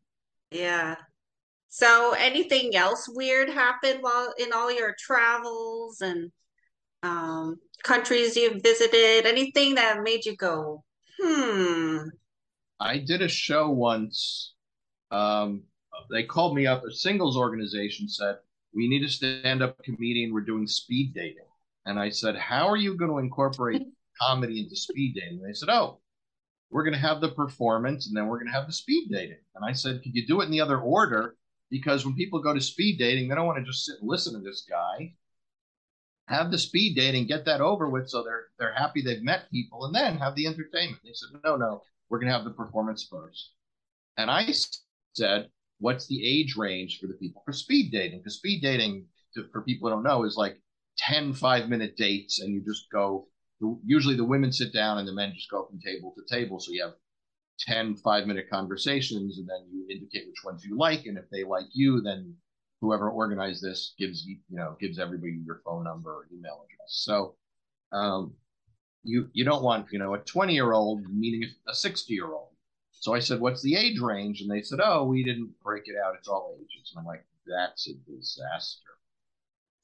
Yeah. 0.52 0.96
So, 1.72 2.16
anything 2.18 2.76
else 2.76 3.08
weird 3.08 3.50
happened 3.50 4.00
while 4.02 4.34
in 4.40 4.52
all 4.54 4.72
your 4.72 4.96
travels 4.98 6.02
and 6.02 6.32
um, 7.04 7.58
countries 7.84 8.36
you've 8.36 8.64
visited? 8.64 9.28
Anything 9.28 9.76
that 9.76 10.02
made 10.02 10.26
you 10.26 10.36
go, 10.36 10.84
hmm? 11.22 12.08
I 12.80 12.98
did 12.98 13.22
a 13.22 13.28
show 13.28 13.70
once. 13.70 14.56
Um, 15.12 15.64
they 16.10 16.24
called 16.24 16.56
me 16.56 16.66
up. 16.66 16.84
A 16.84 16.92
singles 16.92 17.38
organization 17.38 18.10
said, 18.10 18.38
we 18.74 18.88
need 18.88 19.04
a 19.04 19.10
stand-up 19.10 19.82
comedian. 19.84 20.34
We're 20.34 20.42
doing 20.42 20.68
speed 20.68 21.14
dating. 21.14 21.46
And 21.86 22.00
I 22.00 22.10
said, 22.10 22.36
how 22.36 22.68
are 22.68 22.78
you 22.78 22.96
going 22.96 23.12
to 23.12 23.18
incorporate 23.18 23.82
comedy 24.22 24.62
into 24.62 24.76
speed 24.76 25.16
dating? 25.16 25.40
And 25.40 25.50
they 25.50 25.54
said, 25.54 25.70
oh, 25.70 26.00
we're 26.70 26.84
going 26.84 26.94
to 26.94 27.00
have 27.00 27.22
the 27.22 27.30
performance 27.30 28.08
and 28.08 28.16
then 28.16 28.28
we're 28.28 28.38
going 28.38 28.52
to 28.52 28.58
have 28.58 28.68
the 28.68 28.74
speed 28.74 29.10
dating. 29.12 29.40
And 29.56 29.66
I 29.66 29.74
said, 29.74 30.02
could 30.04 30.14
you 30.14 30.28
do 30.28 30.42
it 30.42 30.46
in 30.46 30.52
the 30.52 30.62
other 30.62 30.80
order? 30.80 31.36
Because 31.72 32.06
when 32.06 32.16
people 32.16 32.42
go 32.42 32.54
to 32.54 32.62
speed 32.62 33.00
dating, 33.00 33.28
they 33.28 33.36
don't 33.36 33.48
want 33.48 33.58
to 33.58 33.64
just 33.64 33.86
sit 33.86 34.00
and 34.00 34.10
listen 34.10 34.34
to 34.34 34.40
this 34.40 34.66
guy. 34.70 35.14
Have 36.28 36.52
the 36.52 36.60
speed 36.60 36.96
dating, 36.96 37.26
get 37.26 37.46
that 37.46 37.60
over 37.60 37.90
with, 37.90 38.08
so 38.08 38.22
they're 38.22 38.50
they're 38.60 38.74
happy 38.76 39.02
they've 39.02 39.24
met 39.24 39.50
people, 39.50 39.86
and 39.86 39.96
then 39.96 40.18
have 40.18 40.36
the 40.36 40.46
entertainment. 40.46 41.02
They 41.04 41.14
said, 41.14 41.42
no, 41.44 41.56
no, 41.56 41.82
we're 42.08 42.20
going 42.20 42.32
to 42.32 42.38
have 42.38 42.46
the 42.46 42.52
performance 42.52 43.08
first. 43.10 43.54
And 44.16 44.30
I 44.30 44.54
said, 45.14 45.50
what's 45.80 46.08
the 46.08 46.24
age 46.26 46.56
range 46.56 47.00
for 47.00 47.08
the 47.08 47.14
people 47.14 47.42
for 47.46 47.54
speed 47.54 47.92
dating? 47.92 48.20
Because 48.20 48.38
speed 48.38 48.62
dating, 48.62 49.06
to, 49.36 49.48
for 49.52 49.62
people 49.62 49.90
who 49.90 49.96
don't 49.96 50.04
know, 50.04 50.24
is 50.24 50.38
like 50.38 50.58
10 50.98 51.34
five 51.34 51.70
minute 51.70 51.96
dates, 51.98 52.40
and 52.40 52.54
you 52.54 52.64
just 52.66 52.86
go. 52.92 53.28
Usually 53.86 54.16
the 54.16 54.24
women 54.24 54.54
sit 54.54 54.72
down 54.72 55.00
and 55.00 55.08
the 55.08 55.14
men 55.14 55.34
just 55.36 55.52
go 55.52 55.66
from 55.66 55.82
table 55.82 56.14
to 56.16 56.34
table. 56.34 56.62
So 56.62 56.72
you 56.72 56.82
have 56.82 56.94
10 57.60 57.98
five 57.98 58.26
minute 58.26 58.46
conversations, 58.52 59.38
and 59.38 59.48
then 59.48 59.68
you 59.72 59.86
indicate 59.90 60.28
which 60.28 60.44
ones 60.46 60.64
you 60.64 60.78
like. 60.78 61.06
And 61.06 61.18
if 61.18 61.26
they 61.30 61.44
like 61.44 61.66
you, 61.74 62.02
then 62.02 62.36
whoever 62.80 63.10
organized 63.10 63.62
this 63.62 63.94
gives 63.98 64.26
you, 64.26 64.38
know, 64.50 64.78
gives 64.80 65.00
everybody 65.00 65.42
your 65.46 65.62
phone 65.66 65.84
number 65.84 66.10
or 66.10 66.28
email 66.32 66.64
address. 66.66 66.88
So 66.88 67.36
um, 67.92 68.34
you 69.04 69.30
you 69.34 69.46
don't 69.46 69.64
want 69.64 69.88
you 69.92 70.00
know 70.00 70.14
a 70.14 70.20
20 70.20 70.54
year 70.54 70.74
old 70.74 71.04
meeting 71.10 71.50
a 71.68 71.74
60 71.74 72.14
year 72.14 72.32
old 72.32 72.50
so 73.00 73.14
I 73.14 73.20
said, 73.20 73.40
What's 73.40 73.62
the 73.62 73.76
age 73.76 74.00
range? 74.00 74.42
And 74.42 74.52
they 74.52 74.62
said, 74.62 74.80
Oh, 74.84 75.06
we 75.06 75.24
didn't 75.24 75.52
break 75.64 75.88
it 75.88 75.96
out. 75.96 76.16
It's 76.18 76.28
all 76.28 76.56
ages. 76.60 76.92
And 76.94 77.00
I'm 77.00 77.06
like, 77.06 77.26
That's 77.48 77.90
a 77.90 77.94
disaster. 78.10 78.84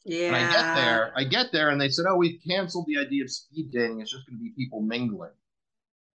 Yeah. 0.03 0.27
And 0.27 0.35
I 0.35 0.51
get 0.51 0.75
there, 0.75 1.13
I 1.15 1.23
get 1.23 1.51
there, 1.51 1.69
and 1.69 1.81
they 1.81 1.89
said, 1.89 2.05
Oh, 2.07 2.17
we've 2.17 2.41
canceled 2.45 2.85
the 2.87 2.97
idea 2.97 3.23
of 3.23 3.31
speed 3.31 3.71
dating. 3.71 4.01
It's 4.01 4.11
just 4.11 4.27
going 4.27 4.37
to 4.37 4.43
be 4.43 4.51
people 4.51 4.81
mingling. 4.81 5.31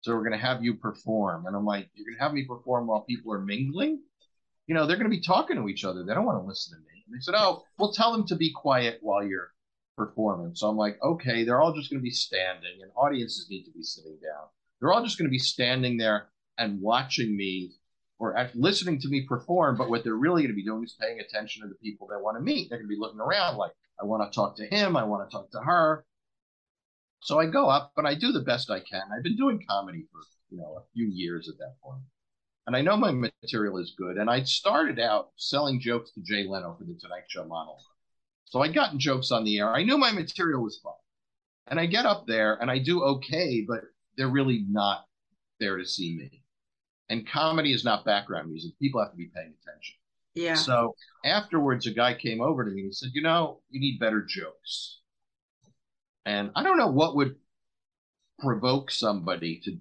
So 0.01 0.13
we're 0.13 0.27
going 0.27 0.39
to 0.39 0.45
have 0.45 0.63
you 0.63 0.73
perform. 0.73 1.45
And 1.45 1.55
I'm 1.55 1.65
like, 1.65 1.89
You're 1.93 2.05
going 2.05 2.17
to 2.17 2.23
have 2.23 2.33
me 2.33 2.45
perform 2.45 2.87
while 2.87 3.01
people 3.01 3.31
are 3.31 3.39
mingling? 3.39 4.01
You 4.65 4.75
know, 4.75 4.85
they're 4.85 4.97
going 4.97 5.09
to 5.09 5.15
be 5.15 5.21
talking 5.21 5.55
to 5.55 5.69
each 5.69 5.85
other. 5.85 6.03
They 6.03 6.13
don't 6.13 6.25
want 6.25 6.41
to 6.41 6.47
listen 6.47 6.77
to 6.77 6.83
me. 6.83 7.03
And 7.05 7.15
they 7.15 7.21
said, 7.21 7.35
Oh, 7.37 7.63
we'll 7.77 7.93
tell 7.93 8.11
them 8.11 8.25
to 8.27 8.35
be 8.35 8.51
quiet 8.51 8.97
while 9.01 9.23
you're 9.23 9.51
performing. 9.95 10.55
So 10.55 10.67
I'm 10.67 10.77
like, 10.77 10.97
Okay, 11.03 11.43
they're 11.43 11.61
all 11.61 11.73
just 11.73 11.91
going 11.91 11.99
to 11.99 12.03
be 12.03 12.09
standing, 12.09 12.81
and 12.81 12.91
audiences 12.95 13.47
need 13.51 13.65
to 13.65 13.71
be 13.71 13.83
sitting 13.83 14.17
down. 14.23 14.47
They're 14.79 14.91
all 14.91 15.03
just 15.03 15.19
going 15.19 15.27
to 15.27 15.31
be 15.31 15.39
standing 15.39 15.97
there 15.97 16.29
and 16.57 16.81
watching 16.81 17.35
me 17.35 17.71
or 18.19 18.49
listening 18.55 18.99
to 18.99 19.07
me 19.07 19.25
perform, 19.27 19.77
but 19.77 19.89
what 19.89 20.03
they're 20.03 20.15
really 20.15 20.41
going 20.41 20.51
to 20.51 20.55
be 20.55 20.63
doing 20.63 20.83
is 20.83 20.95
paying 20.99 21.19
attention 21.19 21.61
to 21.61 21.67
the 21.67 21.75
people 21.75 22.07
they 22.07 22.15
want 22.15 22.37
to 22.37 22.41
meet. 22.41 22.69
They're 22.69 22.79
going 22.79 22.89
to 22.89 22.95
be 22.95 22.99
looking 22.99 23.19
around 23.19 23.57
like, 23.57 23.71
I 24.01 24.05
want 24.05 24.31
to 24.31 24.35
talk 24.35 24.57
to 24.57 24.65
him, 24.65 24.97
I 24.97 25.03
want 25.03 25.29
to 25.29 25.35
talk 25.35 25.51
to 25.51 25.59
her. 25.59 26.05
So 27.21 27.39
I 27.39 27.47
go 27.47 27.69
up 27.69 27.93
and 27.97 28.07
I 28.07 28.15
do 28.15 28.31
the 28.31 28.41
best 28.41 28.69
I 28.71 28.79
can. 28.79 29.03
I've 29.15 29.23
been 29.23 29.35
doing 29.35 29.63
comedy 29.67 30.05
for 30.11 30.21
you 30.49 30.57
know 30.57 30.77
a 30.77 30.83
few 30.93 31.07
years 31.07 31.49
at 31.49 31.57
that 31.57 31.75
point, 31.83 32.01
and 32.67 32.75
I 32.75 32.81
know 32.81 32.95
my 32.95 33.11
material 33.11 33.77
is 33.77 33.95
good. 33.97 34.17
And 34.17 34.29
I 34.29 34.43
started 34.43 34.99
out 34.99 35.31
selling 35.35 35.79
jokes 35.79 36.11
to 36.11 36.21
Jay 36.21 36.47
Leno 36.47 36.75
for 36.77 36.85
the 36.85 36.93
Tonight 36.93 37.23
Show 37.27 37.43
monologue. 37.43 37.81
So 38.45 38.61
I'd 38.61 38.73
gotten 38.73 38.99
jokes 38.99 39.31
on 39.31 39.43
the 39.43 39.57
air. 39.59 39.73
I 39.73 39.83
knew 39.83 39.97
my 39.97 40.11
material 40.11 40.63
was 40.63 40.79
fun, 40.81 40.93
and 41.67 41.79
I 41.79 41.85
get 41.85 42.05
up 42.05 42.27
there 42.27 42.55
and 42.61 42.69
I 42.69 42.79
do 42.79 43.03
okay, 43.03 43.65
but 43.67 43.81
they're 44.15 44.29
really 44.29 44.63
not 44.69 45.05
there 45.59 45.77
to 45.77 45.85
see 45.85 46.15
me 46.15 46.43
and 47.09 47.27
comedy 47.27 47.73
is 47.73 47.83
not 47.83 48.05
background 48.05 48.49
music. 48.49 48.77
People 48.79 49.01
have 49.01 49.11
to 49.11 49.17
be 49.17 49.31
paying 49.33 49.53
attention. 49.61 49.95
Yeah. 50.33 50.55
So 50.55 50.95
afterwards, 51.25 51.87
a 51.87 51.91
guy 51.91 52.13
came 52.13 52.41
over 52.41 52.63
to 52.63 52.71
me 52.71 52.83
and 52.83 52.95
said, 52.95 53.11
"You 53.13 53.21
know, 53.21 53.61
you 53.69 53.79
need 53.79 53.99
better 53.99 54.21
jokes." 54.21 54.99
And 56.25 56.51
I 56.55 56.63
don't 56.63 56.77
know 56.77 56.91
what 56.91 57.15
would 57.15 57.37
provoke 58.39 58.91
somebody 58.91 59.59
to, 59.61 59.71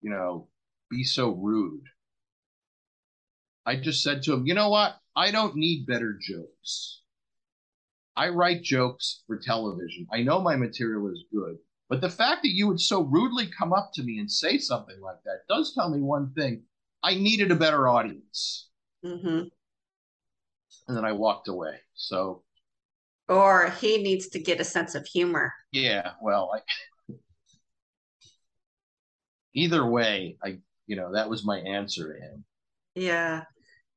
you 0.00 0.10
know, 0.10 0.48
be 0.90 1.04
so 1.04 1.30
rude. 1.30 1.84
I 3.66 3.76
just 3.76 4.02
said 4.02 4.22
to 4.22 4.32
him, 4.32 4.46
"You 4.46 4.54
know 4.54 4.68
what? 4.68 5.00
I 5.14 5.30
don't 5.30 5.56
need 5.56 5.86
better 5.86 6.18
jokes. 6.20 7.02
I 8.16 8.28
write 8.28 8.62
jokes 8.62 9.22
for 9.26 9.38
television. 9.38 10.06
I 10.12 10.22
know 10.22 10.40
my 10.40 10.56
material 10.56 11.08
is 11.08 11.24
good. 11.32 11.58
But 11.94 12.00
the 12.00 12.10
fact 12.10 12.42
that 12.42 12.50
you 12.50 12.66
would 12.66 12.80
so 12.80 13.02
rudely 13.02 13.46
come 13.46 13.72
up 13.72 13.92
to 13.94 14.02
me 14.02 14.18
and 14.18 14.28
say 14.28 14.58
something 14.58 15.00
like 15.00 15.22
that 15.26 15.42
does 15.48 15.74
tell 15.74 15.88
me 15.88 16.00
one 16.00 16.32
thing. 16.32 16.64
I 17.04 17.14
needed 17.14 17.52
a 17.52 17.54
better 17.54 17.86
audience. 17.86 18.68
Mm-hmm. 19.06 19.44
And 20.88 20.96
then 20.96 21.04
I 21.04 21.12
walked 21.12 21.46
away. 21.46 21.76
So 21.94 22.42
Or 23.28 23.70
he 23.80 24.02
needs 24.02 24.26
to 24.30 24.40
get 24.40 24.58
a 24.58 24.64
sense 24.64 24.96
of 24.96 25.06
humor. 25.06 25.52
Yeah, 25.70 26.14
well, 26.20 26.50
I, 26.52 27.14
either 29.54 29.86
way, 29.86 30.36
I 30.42 30.58
you 30.88 30.96
know 30.96 31.12
that 31.12 31.30
was 31.30 31.44
my 31.44 31.60
answer 31.60 32.12
to 32.12 32.20
him. 32.20 32.44
Yeah. 32.96 33.44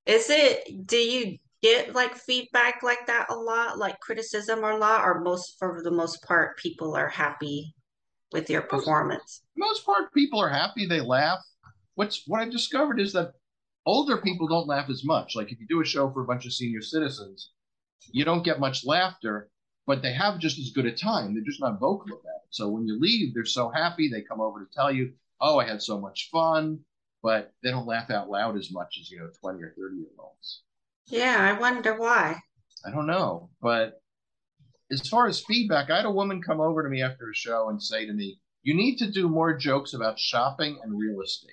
Is 0.05 0.29
it, 0.29 0.85
do 0.85 0.97
you 0.97 1.39
get 1.63 1.95
like 1.95 2.15
feedback 2.15 2.83
like 2.83 3.07
that 3.07 3.31
a 3.31 3.35
lot, 3.35 3.79
like 3.79 3.99
criticism 4.01 4.63
or 4.63 4.73
a 4.73 4.77
lot, 4.77 5.03
or 5.03 5.21
most, 5.21 5.55
for 5.57 5.81
the 5.83 5.89
most 5.89 6.21
part, 6.21 6.59
people 6.59 6.95
are 6.95 7.09
happy 7.09 7.73
with 8.31 8.49
your 8.49 8.67
Most, 8.69 8.69
performance? 8.69 9.43
most 9.57 9.85
part, 9.85 10.13
people 10.13 10.39
are 10.39 10.49
happy. 10.49 10.85
They 10.87 11.01
laugh. 11.01 11.39
What's 11.95 12.23
what 12.27 12.41
I've 12.41 12.51
discovered 12.51 12.99
is 12.99 13.13
that 13.13 13.33
older 13.85 14.17
people 14.21 14.47
don't 14.47 14.67
laugh 14.67 14.89
as 14.89 15.03
much. 15.05 15.35
Like 15.35 15.51
if 15.51 15.59
you 15.59 15.67
do 15.67 15.81
a 15.81 15.85
show 15.85 16.11
for 16.11 16.21
a 16.23 16.27
bunch 16.27 16.45
of 16.45 16.53
senior 16.53 16.81
citizens, 16.81 17.51
you 18.11 18.25
don't 18.25 18.43
get 18.43 18.59
much 18.59 18.85
laughter, 18.85 19.49
but 19.85 20.01
they 20.01 20.13
have 20.13 20.39
just 20.39 20.59
as 20.59 20.71
good 20.71 20.85
a 20.85 20.91
time. 20.95 21.33
They're 21.33 21.43
just 21.43 21.61
not 21.61 21.79
vocal 21.79 22.13
about 22.19 22.43
it. 22.43 22.49
So 22.51 22.69
when 22.69 22.87
you 22.87 22.99
leave, 22.99 23.33
they're 23.33 23.45
so 23.45 23.69
happy. 23.69 24.09
They 24.09 24.21
come 24.21 24.41
over 24.41 24.59
to 24.65 24.71
tell 24.73 24.91
you, 24.91 25.13
"Oh, 25.41 25.59
I 25.59 25.65
had 25.67 25.81
so 25.81 25.99
much 25.99 26.29
fun," 26.31 26.85
but 27.23 27.53
they 27.63 27.71
don't 27.71 27.87
laugh 27.87 28.09
out 28.11 28.29
loud 28.29 28.57
as 28.57 28.71
much 28.71 28.97
as 28.99 29.09
you 29.11 29.19
know, 29.19 29.29
twenty 29.41 29.63
or 29.63 29.73
thirty 29.77 29.97
year 29.97 30.09
olds. 30.19 30.63
Yeah, 31.07 31.37
I 31.39 31.59
wonder 31.59 31.95
why. 31.95 32.41
I 32.85 32.91
don't 32.91 33.07
know, 33.07 33.49
but 33.61 34.01
as 34.91 35.07
far 35.09 35.27
as 35.27 35.41
feedback, 35.41 35.89
I 35.89 35.97
had 35.97 36.05
a 36.05 36.11
woman 36.11 36.41
come 36.41 36.61
over 36.61 36.83
to 36.83 36.89
me 36.89 37.01
after 37.01 37.29
a 37.29 37.35
show 37.35 37.69
and 37.69 37.81
say 37.81 38.05
to 38.05 38.13
me, 38.13 38.39
"You 38.63 38.73
need 38.73 38.97
to 38.97 39.11
do 39.11 39.27
more 39.27 39.57
jokes 39.57 39.93
about 39.93 40.19
shopping 40.19 40.79
and 40.83 40.97
real 40.97 41.21
estate." 41.21 41.51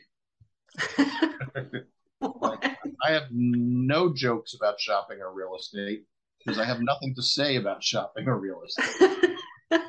like 2.21 2.65
I 3.03 3.13
have 3.13 3.29
no 3.31 4.13
jokes 4.13 4.55
about 4.55 4.81
shopping 4.81 5.21
or 5.21 5.33
real 5.33 5.57
estate 5.57 6.07
because 6.39 6.59
I 6.59 6.65
have 6.65 6.81
nothing 6.81 7.15
to 7.15 7.23
say 7.23 7.57
about 7.57 7.83
shopping 7.83 8.29
or 8.29 8.39
real 8.39 8.63
estate. 8.63 9.37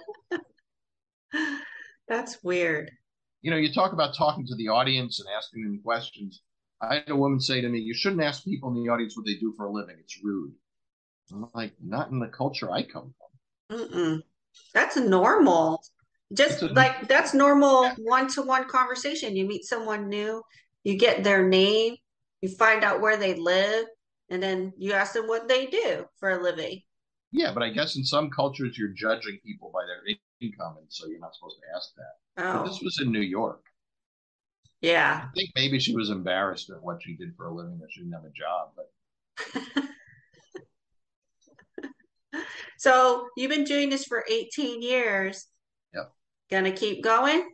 That's 2.07 2.43
weird. 2.43 2.91
You 3.41 3.51
know, 3.51 3.57
you 3.57 3.73
talk 3.73 3.93
about 3.93 4.15
talking 4.15 4.45
to 4.47 4.55
the 4.55 4.69
audience 4.69 5.19
and 5.19 5.29
asking 5.35 5.63
them 5.63 5.81
questions. 5.83 6.41
I 6.81 6.95
had 6.95 7.09
a 7.09 7.15
woman 7.15 7.39
say 7.39 7.61
to 7.61 7.69
me, 7.69 7.79
"You 7.79 7.93
shouldn't 7.93 8.21
ask 8.21 8.43
people 8.43 8.69
in 8.69 8.75
the 8.75 8.89
audience 8.89 9.15
what 9.15 9.25
they 9.25 9.35
do 9.35 9.53
for 9.55 9.65
a 9.65 9.71
living. 9.71 9.97
It's 9.99 10.23
rude." 10.23 10.53
I'm 11.31 11.49
like, 11.53 11.73
"Not 11.81 12.11
in 12.11 12.19
the 12.19 12.27
culture 12.27 12.71
I 12.71 12.83
come 12.83 13.13
from." 13.17 13.24
Mm-mm. 13.71 14.21
That's 14.73 14.97
normal. 14.97 15.83
Just 16.33 16.61
like 16.63 17.07
that's 17.07 17.33
normal 17.33 17.89
one-to-one 17.99 18.67
conversation. 18.67 19.35
You 19.35 19.45
meet 19.47 19.63
someone 19.65 20.09
new, 20.09 20.41
you 20.83 20.97
get 20.97 21.23
their 21.23 21.47
name, 21.47 21.95
you 22.41 22.49
find 22.49 22.83
out 22.83 22.99
where 23.01 23.15
they 23.17 23.35
live, 23.35 23.85
and 24.29 24.41
then 24.41 24.73
you 24.77 24.93
ask 24.93 25.13
them 25.13 25.27
what 25.27 25.47
they 25.47 25.67
do 25.67 26.05
for 26.19 26.31
a 26.31 26.41
living. 26.41 26.81
yeah, 27.31 27.53
but 27.53 27.63
I 27.63 27.69
guess 27.69 27.95
in 27.95 28.03
some 28.03 28.29
cultures 28.31 28.77
you're 28.77 28.89
judging 28.89 29.37
people 29.45 29.71
by 29.73 29.81
their 29.85 30.15
income, 30.41 30.77
and 30.79 30.87
so 30.89 31.07
you're 31.07 31.19
not 31.19 31.35
supposed 31.35 31.57
to 31.61 31.75
ask 31.75 31.89
that. 31.95 32.13
But 32.35 32.61
Oh, 32.61 32.67
this 32.67 32.81
was 32.81 32.99
in 33.01 33.11
New 33.11 33.21
York. 33.21 33.63
yeah. 34.81 35.25
I 35.27 35.31
think 35.35 35.49
maybe 35.55 35.79
she 35.79 35.95
was 35.95 36.09
embarrassed 36.09 36.69
at 36.71 36.81
what 36.81 37.01
she 37.03 37.15
did 37.15 37.35
for 37.37 37.45
a 37.47 37.53
living 37.53 37.77
that 37.79 37.87
she 37.91 38.01
didn't 38.01 38.13
have 38.13 38.25
a 38.25 38.31
job. 38.31 38.71
But 38.75 38.89
So 42.77 43.27
you've 43.37 43.51
been 43.51 43.63
doing 43.63 43.89
this 43.89 44.05
for 44.05 44.23
18 44.29 44.81
years. 44.81 45.47
Yep. 45.93 46.11
Gonna 46.51 46.71
keep 46.71 47.03
going? 47.03 47.51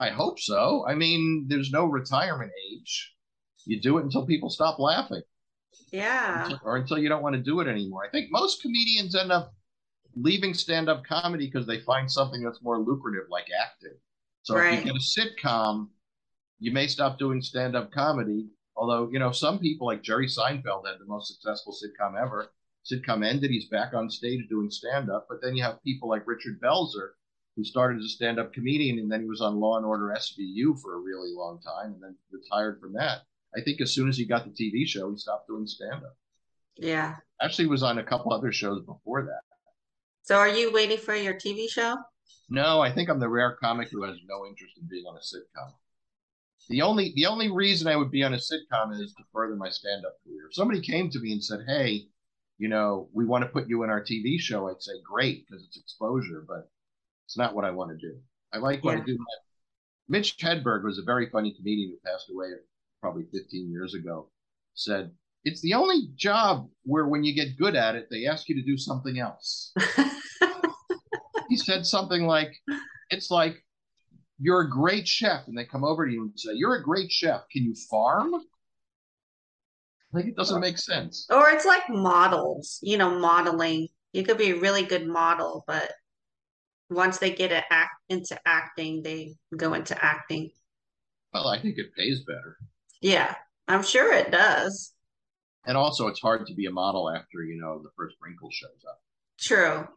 I 0.00 0.10
hope 0.10 0.40
so. 0.40 0.84
I 0.88 0.94
mean, 0.94 1.46
there's 1.48 1.70
no 1.70 1.84
retirement 1.84 2.50
age. 2.72 3.14
You 3.66 3.80
do 3.80 3.98
it 3.98 4.04
until 4.04 4.26
people 4.26 4.50
stop 4.50 4.78
laughing, 4.78 5.22
Yeah, 5.90 6.44
until, 6.44 6.60
or 6.64 6.76
until 6.76 6.98
you 6.98 7.08
don't 7.08 7.22
want 7.22 7.34
to 7.34 7.40
do 7.40 7.60
it 7.60 7.68
anymore. 7.68 8.04
I 8.04 8.10
think 8.10 8.30
most 8.30 8.60
comedians 8.60 9.14
end 9.14 9.32
up 9.32 9.54
leaving 10.16 10.54
stand-up 10.54 11.04
comedy 11.04 11.46
because 11.46 11.66
they 11.66 11.80
find 11.80 12.10
something 12.10 12.42
that's 12.42 12.62
more 12.62 12.78
lucrative, 12.78 13.24
like 13.30 13.46
acting. 13.58 13.96
So 14.42 14.58
if 14.58 14.84
you 14.84 14.92
get 14.92 14.94
a 14.94 14.98
sitcom, 14.98 15.88
you 16.58 16.72
may 16.72 16.86
stop 16.86 17.18
doing 17.18 17.40
stand-up 17.40 17.90
comedy. 17.90 18.48
Although, 18.76 19.08
you 19.10 19.18
know, 19.18 19.32
some 19.32 19.58
people 19.58 19.86
like 19.86 20.02
Jerry 20.02 20.26
Seinfeld 20.26 20.86
had 20.86 20.98
the 20.98 21.06
most 21.06 21.28
successful 21.32 21.74
sitcom 21.74 22.20
ever. 22.20 22.50
Sitcom 22.84 23.24
ended, 23.24 23.50
he's 23.50 23.68
back 23.68 23.94
on 23.94 24.10
stage 24.10 24.46
doing 24.48 24.70
stand-up. 24.70 25.26
But 25.28 25.38
then 25.42 25.56
you 25.56 25.62
have 25.62 25.82
people 25.82 26.08
like 26.08 26.26
Richard 26.26 26.60
Belzer, 26.60 27.10
who 27.56 27.64
started 27.64 27.98
as 27.98 28.06
a 28.06 28.08
stand-up 28.08 28.52
comedian 28.52 28.98
and 28.98 29.10
then 29.10 29.22
he 29.22 29.28
was 29.28 29.40
on 29.40 29.60
Law 29.60 29.76
and 29.76 29.86
Order 29.86 30.14
SVU 30.16 30.78
for 30.80 30.94
a 30.94 31.00
really 31.00 31.32
long 31.32 31.60
time 31.60 31.94
and 31.94 32.02
then 32.02 32.16
retired 32.30 32.80
from 32.80 32.92
that. 32.94 33.22
I 33.56 33.60
think 33.62 33.80
as 33.80 33.92
soon 33.94 34.08
as 34.08 34.16
he 34.16 34.24
got 34.24 34.44
the 34.44 34.50
TV 34.50 34.86
show, 34.86 35.10
he 35.10 35.16
stopped 35.16 35.46
doing 35.46 35.66
stand-up. 35.66 36.16
Yeah. 36.76 37.16
Actually, 37.40 37.66
he 37.66 37.70
was 37.70 37.84
on 37.84 37.98
a 37.98 38.04
couple 38.04 38.32
other 38.32 38.52
shows 38.52 38.84
before 38.84 39.22
that. 39.22 39.40
So 40.22 40.36
are 40.36 40.48
you 40.48 40.72
waiting 40.72 40.98
for 40.98 41.14
your 41.14 41.34
TV 41.34 41.70
show? 41.70 41.96
No, 42.48 42.80
I 42.80 42.92
think 42.92 43.08
I'm 43.08 43.20
the 43.20 43.28
rare 43.28 43.56
comic 43.62 43.88
who 43.90 44.02
has 44.02 44.16
no 44.26 44.46
interest 44.46 44.74
in 44.80 44.88
being 44.88 45.04
on 45.06 45.16
a 45.16 45.20
sitcom. 45.20 45.72
The 46.68 46.82
only 46.82 47.12
the 47.14 47.26
only 47.26 47.50
reason 47.50 47.88
I 47.88 47.96
would 47.96 48.10
be 48.10 48.22
on 48.22 48.32
a 48.34 48.38
sitcom 48.38 48.98
is 48.98 49.12
to 49.14 49.22
further 49.32 49.54
my 49.54 49.68
stand-up 49.68 50.16
career. 50.24 50.46
If 50.48 50.54
somebody 50.54 50.80
came 50.80 51.10
to 51.10 51.20
me 51.20 51.32
and 51.32 51.44
said, 51.44 51.60
"Hey, 51.66 52.08
you 52.58 52.68
know, 52.68 53.08
we 53.12 53.24
want 53.24 53.42
to 53.42 53.50
put 53.50 53.68
you 53.68 53.82
in 53.82 53.90
our 53.90 54.02
TV 54.02 54.38
show," 54.38 54.68
I'd 54.68 54.82
say, 54.82 54.92
"Great," 55.02 55.46
because 55.46 55.64
it's 55.64 55.76
exposure, 55.76 56.44
but 56.46 56.70
it's 57.26 57.36
not 57.36 57.54
what 57.54 57.64
I 57.64 57.70
want 57.70 57.90
to 57.90 57.96
do. 57.96 58.20
I 58.52 58.58
like 58.58 58.84
what 58.84 58.94
I 58.94 58.98
Yeah. 58.98 59.04
do. 59.06 59.26
Mitch 60.08 60.36
Hedberg 60.38 60.84
was 60.84 60.98
a 60.98 61.02
very 61.02 61.30
funny 61.30 61.52
comedian 61.52 61.90
who 61.90 62.10
passed 62.10 62.30
away 62.30 62.50
probably 63.00 63.24
15 63.32 63.70
years 63.70 63.94
ago. 63.94 64.30
Said, 64.74 65.16
"It's 65.44 65.62
the 65.62 65.74
only 65.74 66.08
job 66.14 66.70
where 66.82 67.08
when 67.08 67.24
you 67.24 67.34
get 67.34 67.56
good 67.56 67.74
at 67.74 67.96
it, 67.96 68.08
they 68.10 68.26
ask 68.26 68.48
you 68.48 68.54
to 68.54 68.62
do 68.62 68.76
something 68.78 69.18
else." 69.18 69.72
He 71.50 71.58
said 71.58 71.84
something 71.86 72.26
like, 72.26 72.56
"It's 73.10 73.30
like 73.30 73.62
you're 74.38 74.62
a 74.62 74.70
great 74.70 75.06
chef 75.06 75.46
and 75.46 75.56
they 75.56 75.64
come 75.64 75.84
over 75.84 76.06
to 76.06 76.12
you 76.12 76.22
and 76.22 76.40
say 76.40 76.52
you're 76.54 76.74
a 76.74 76.82
great 76.82 77.10
chef 77.10 77.48
can 77.50 77.62
you 77.62 77.74
farm 77.88 78.34
like 80.14 80.26
it 80.26 80.36
doesn't 80.36 80.60
make 80.60 80.78
sense 80.78 81.26
Or 81.30 81.50
it's 81.50 81.64
like 81.66 81.88
models, 81.90 82.78
you 82.82 82.96
know, 82.96 83.18
modeling. 83.18 83.88
You 84.12 84.22
could 84.24 84.38
be 84.38 84.50
a 84.52 84.56
really 84.60 84.84
good 84.84 85.06
model, 85.06 85.64
but 85.66 85.90
once 86.90 87.18
they 87.18 87.32
get 87.32 87.52
it 87.52 87.64
act 87.70 87.94
into 88.08 88.38
acting, 88.46 89.02
they 89.02 89.34
go 89.56 89.74
into 89.74 89.96
acting. 90.04 90.50
well 91.32 91.48
i 91.48 91.60
think 91.60 91.78
it 91.78 91.94
pays 91.96 92.20
better 92.24 92.56
Yeah, 93.00 93.34
I'm 93.68 93.82
sure 93.82 94.12
it 94.12 94.30
does. 94.30 94.92
and 95.66 95.76
also 95.76 96.06
it's 96.08 96.20
hard 96.20 96.46
to 96.46 96.54
be 96.54 96.66
a 96.66 96.70
model 96.70 97.10
after 97.10 97.42
you 97.42 97.56
know 97.60 97.80
the 97.82 97.90
first 97.96 98.16
wrinkle 98.22 98.50
shows 98.52 98.82
up 98.88 99.00
True, 99.40 99.88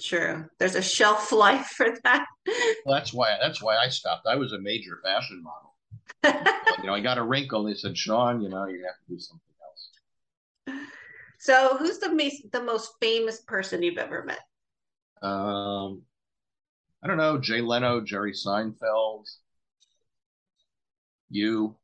true. 0.00 0.46
There's 0.58 0.74
a 0.76 0.82
shelf 0.82 1.30
life 1.46 1.66
for 1.76 1.88
that. 2.04 2.24
well 2.84 2.94
that's 2.98 3.12
why 3.12 3.36
that's 3.40 3.60
why 3.62 3.76
i 3.76 3.88
stopped 3.88 4.26
i 4.26 4.36
was 4.36 4.52
a 4.52 4.60
major 4.60 5.00
fashion 5.04 5.42
model 5.42 5.74
you 6.80 6.86
know 6.86 6.94
i 6.94 7.00
got 7.00 7.18
a 7.18 7.22
wrinkle 7.22 7.66
and 7.66 7.74
they 7.74 7.78
said 7.78 7.96
sean 7.98 8.40
you 8.40 8.48
know 8.48 8.64
you 8.66 8.82
have 8.84 8.96
to 9.06 9.14
do 9.14 9.18
something 9.20 9.47
So, 11.38 11.76
who's 11.78 11.98
the 11.98 12.14
most 12.14 12.52
the 12.52 12.62
most 12.62 12.92
famous 13.00 13.40
person 13.40 13.82
you've 13.82 13.98
ever 13.98 14.24
met? 14.24 14.40
um 15.22 16.02
i 17.02 17.06
don't 17.06 17.16
know 17.16 17.38
jay 17.38 17.60
leno 17.60 18.00
jerry 18.00 18.32
seinfeld 18.32 19.24
you 21.30 21.76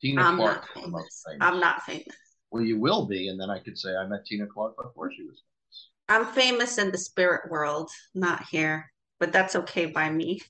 tina 0.00 0.22
I'm 0.22 0.36
clark 0.36 0.56
not 0.56 0.64
is 0.76 0.82
the 0.82 0.88
most 0.88 1.04
famous. 1.04 1.24
famous 1.26 1.38
I'm 1.40 1.60
not 1.60 1.82
famous. 1.82 2.16
Well, 2.50 2.62
you 2.62 2.78
will 2.78 3.06
be, 3.06 3.28
and 3.28 3.40
then 3.40 3.48
I 3.50 3.58
could 3.58 3.78
say 3.78 3.96
I 3.96 4.06
met 4.06 4.26
Tina 4.26 4.46
Clark 4.46 4.76
before 4.76 5.10
she 5.10 5.22
was 5.22 5.40
famous. 5.40 5.88
I'm 6.08 6.26
famous 6.34 6.76
in 6.78 6.90
the 6.92 6.98
spirit 6.98 7.50
world, 7.50 7.90
not 8.14 8.44
here, 8.50 8.92
but 9.18 9.32
that's 9.32 9.56
okay 9.56 9.86
by 9.86 10.10
me. 10.10 10.40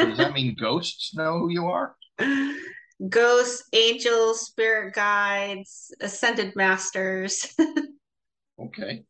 Does 0.00 0.18
that 0.18 0.32
mean 0.34 0.56
ghosts 0.58 1.14
know 1.14 1.38
who 1.38 1.50
you 1.50 1.66
are? 1.66 1.94
Ghosts, 3.08 3.68
angels, 3.72 4.46
spirit 4.46 4.94
guides, 4.94 5.94
ascended 6.00 6.54
masters. 6.56 7.54
Okay. 8.56 9.04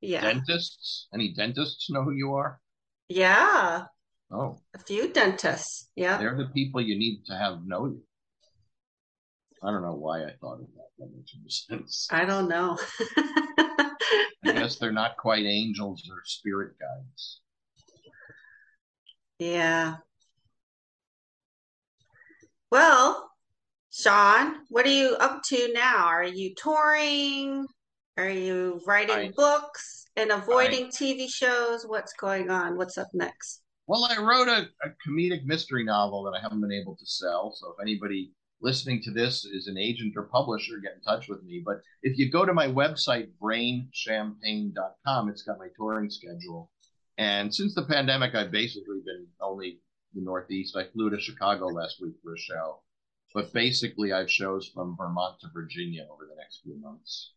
Yeah. 0.00 0.22
Dentists? 0.22 1.08
Any 1.12 1.34
dentists 1.34 1.90
know 1.90 2.02
who 2.02 2.12
you 2.12 2.34
are? 2.34 2.58
Yeah. 3.08 3.84
Oh, 4.30 4.58
A 4.74 4.78
few 4.78 5.12
dentists. 5.12 5.90
Yeah. 5.94 6.16
they're 6.16 6.36
the 6.36 6.46
people 6.54 6.80
you 6.80 6.98
need 6.98 7.26
to 7.26 7.36
have 7.36 7.66
know 7.66 7.84
you. 7.84 8.02
I 9.62 9.70
don't 9.70 9.82
know 9.82 9.94
why 9.94 10.24
I 10.24 10.32
thought 10.40 10.60
of 10.60 10.66
that. 10.74 10.88
That 10.98 11.14
makes 11.14 11.34
no 11.68 11.76
sense. 11.76 12.08
I 12.10 12.24
don't 12.24 12.48
know. 12.48 12.78
I 13.18 13.92
guess 14.42 14.76
they're 14.76 14.90
not 14.90 15.18
quite 15.18 15.44
angels 15.44 16.02
or 16.10 16.22
spirit 16.24 16.72
guides. 16.80 17.40
Yeah. 19.38 19.96
Well, 22.72 23.30
Sean, 23.90 24.64
what 24.70 24.86
are 24.86 24.88
you 24.88 25.14
up 25.20 25.42
to 25.48 25.70
now? 25.74 26.06
Are 26.06 26.24
you 26.24 26.54
touring? 26.54 27.66
Are 28.16 28.30
you 28.30 28.80
writing 28.86 29.14
I 29.14 29.30
books 29.36 30.06
and 30.16 30.32
I 30.32 30.38
avoiding 30.38 30.86
TV 30.86 31.28
shows? 31.28 31.84
What's 31.86 32.14
going 32.14 32.48
on? 32.48 32.78
What's 32.78 32.96
up 32.96 33.08
next? 33.12 33.60
well, 33.86 34.08
I 34.10 34.18
wrote 34.18 34.48
a, 34.48 34.68
a 34.82 34.88
comedic 35.06 35.44
mystery 35.44 35.84
novel 35.84 36.22
that 36.22 36.34
I 36.34 36.40
haven't 36.40 36.62
been 36.62 36.72
able 36.72 36.96
to 36.96 37.04
sell. 37.04 37.52
So 37.54 37.74
if 37.76 37.82
anybody 37.82 38.32
listening 38.62 39.02
to 39.02 39.10
this 39.10 39.44
is 39.44 39.66
an 39.66 39.76
agent 39.76 40.14
or 40.16 40.22
publisher, 40.22 40.78
get 40.82 40.94
in 40.94 41.02
touch 41.02 41.28
with 41.28 41.42
me. 41.42 41.60
But 41.62 41.82
if 42.02 42.16
you 42.16 42.30
go 42.30 42.46
to 42.46 42.54
my 42.54 42.68
website, 42.68 43.28
brainchampagne.com, 43.38 45.28
it's 45.28 45.42
got 45.42 45.58
my 45.58 45.68
touring 45.76 46.08
schedule. 46.08 46.70
And 47.18 47.54
since 47.54 47.74
the 47.74 47.84
pandemic, 47.84 48.34
I've 48.34 48.50
basically 48.50 49.02
been 49.04 49.26
only 49.42 49.80
the 50.14 50.22
Northeast. 50.22 50.76
I 50.76 50.84
flew 50.92 51.10
to 51.10 51.20
Chicago 51.20 51.66
last 51.66 52.00
week 52.00 52.14
for 52.22 52.34
a 52.34 52.38
show. 52.38 52.80
But 53.34 53.52
basically, 53.52 54.12
I've 54.12 54.30
shows 54.30 54.70
from 54.74 54.96
Vermont 54.96 55.40
to 55.40 55.48
Virginia 55.54 56.06
over 56.12 56.26
the 56.28 56.36
next 56.36 56.60
few 56.62 56.78
months. 56.80 57.32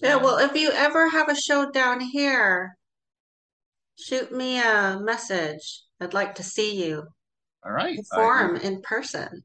Yeah, 0.00 0.16
well, 0.16 0.38
if 0.38 0.54
you 0.54 0.70
ever 0.70 1.08
have 1.08 1.28
a 1.28 1.36
show 1.36 1.70
down 1.70 2.00
here, 2.00 2.76
shoot 3.98 4.32
me 4.32 4.58
a 4.58 4.98
message. 5.00 5.84
I'd 6.00 6.14
like 6.14 6.34
to 6.34 6.42
see 6.42 6.84
you 6.84 7.04
All 7.64 7.72
right. 7.72 7.96
perform 7.96 8.56
I, 8.56 8.60
in 8.60 8.82
person. 8.82 9.44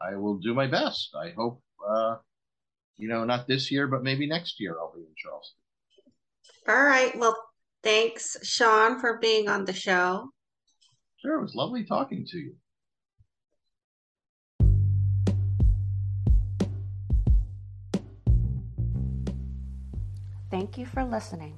I 0.00 0.16
will 0.16 0.36
do 0.36 0.54
my 0.54 0.66
best. 0.66 1.14
I 1.16 1.30
hope, 1.30 1.62
uh, 1.86 2.16
you 2.98 3.08
know, 3.08 3.24
not 3.24 3.48
this 3.48 3.70
year, 3.70 3.88
but 3.88 4.02
maybe 4.02 4.26
next 4.26 4.60
year 4.60 4.76
I'll 4.78 4.92
be 4.94 5.00
in 5.00 5.14
Charleston. 5.16 5.58
All 6.68 6.84
right. 6.84 7.18
Well, 7.18 7.36
thanks, 7.82 8.36
Sean, 8.46 9.00
for 9.00 9.18
being 9.18 9.48
on 9.48 9.64
the 9.64 9.72
show. 9.72 10.30
Sure. 11.22 11.38
It 11.38 11.42
was 11.42 11.54
lovely 11.54 11.84
talking 11.84 12.26
to 12.28 12.38
you. 12.38 12.54
Thank 20.50 20.78
you 20.78 20.86
for 20.86 21.04
listening. 21.04 21.56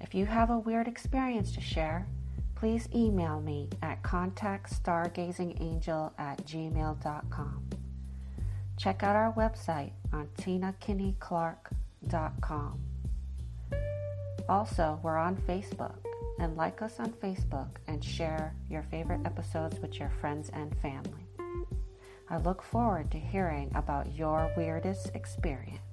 If 0.00 0.14
you 0.14 0.26
have 0.26 0.50
a 0.50 0.58
weird 0.58 0.86
experience 0.86 1.50
to 1.52 1.60
share, 1.60 2.06
please 2.54 2.88
email 2.94 3.40
me 3.40 3.68
at 3.82 4.02
contactstargazingangel 4.02 6.12
at 6.18 6.44
gmail.com. 6.44 7.64
Check 8.76 9.02
out 9.02 9.16
our 9.16 9.32
website 9.32 9.92
on 10.12 10.28
tinakinneyclark.com. 10.38 12.80
Also, 14.48 15.00
we're 15.02 15.16
on 15.16 15.34
Facebook 15.36 15.96
and 16.38 16.56
like 16.56 16.82
us 16.82 17.00
on 17.00 17.12
Facebook 17.12 17.68
and 17.86 18.02
share 18.02 18.54
your 18.68 18.82
favorite 18.84 19.24
episodes 19.24 19.78
with 19.80 19.98
your 19.98 20.10
friends 20.20 20.50
and 20.52 20.76
family. 20.80 21.26
I 22.30 22.36
look 22.38 22.62
forward 22.62 23.10
to 23.12 23.18
hearing 23.18 23.70
about 23.74 24.14
your 24.14 24.52
weirdest 24.56 25.10
experience. 25.14 25.87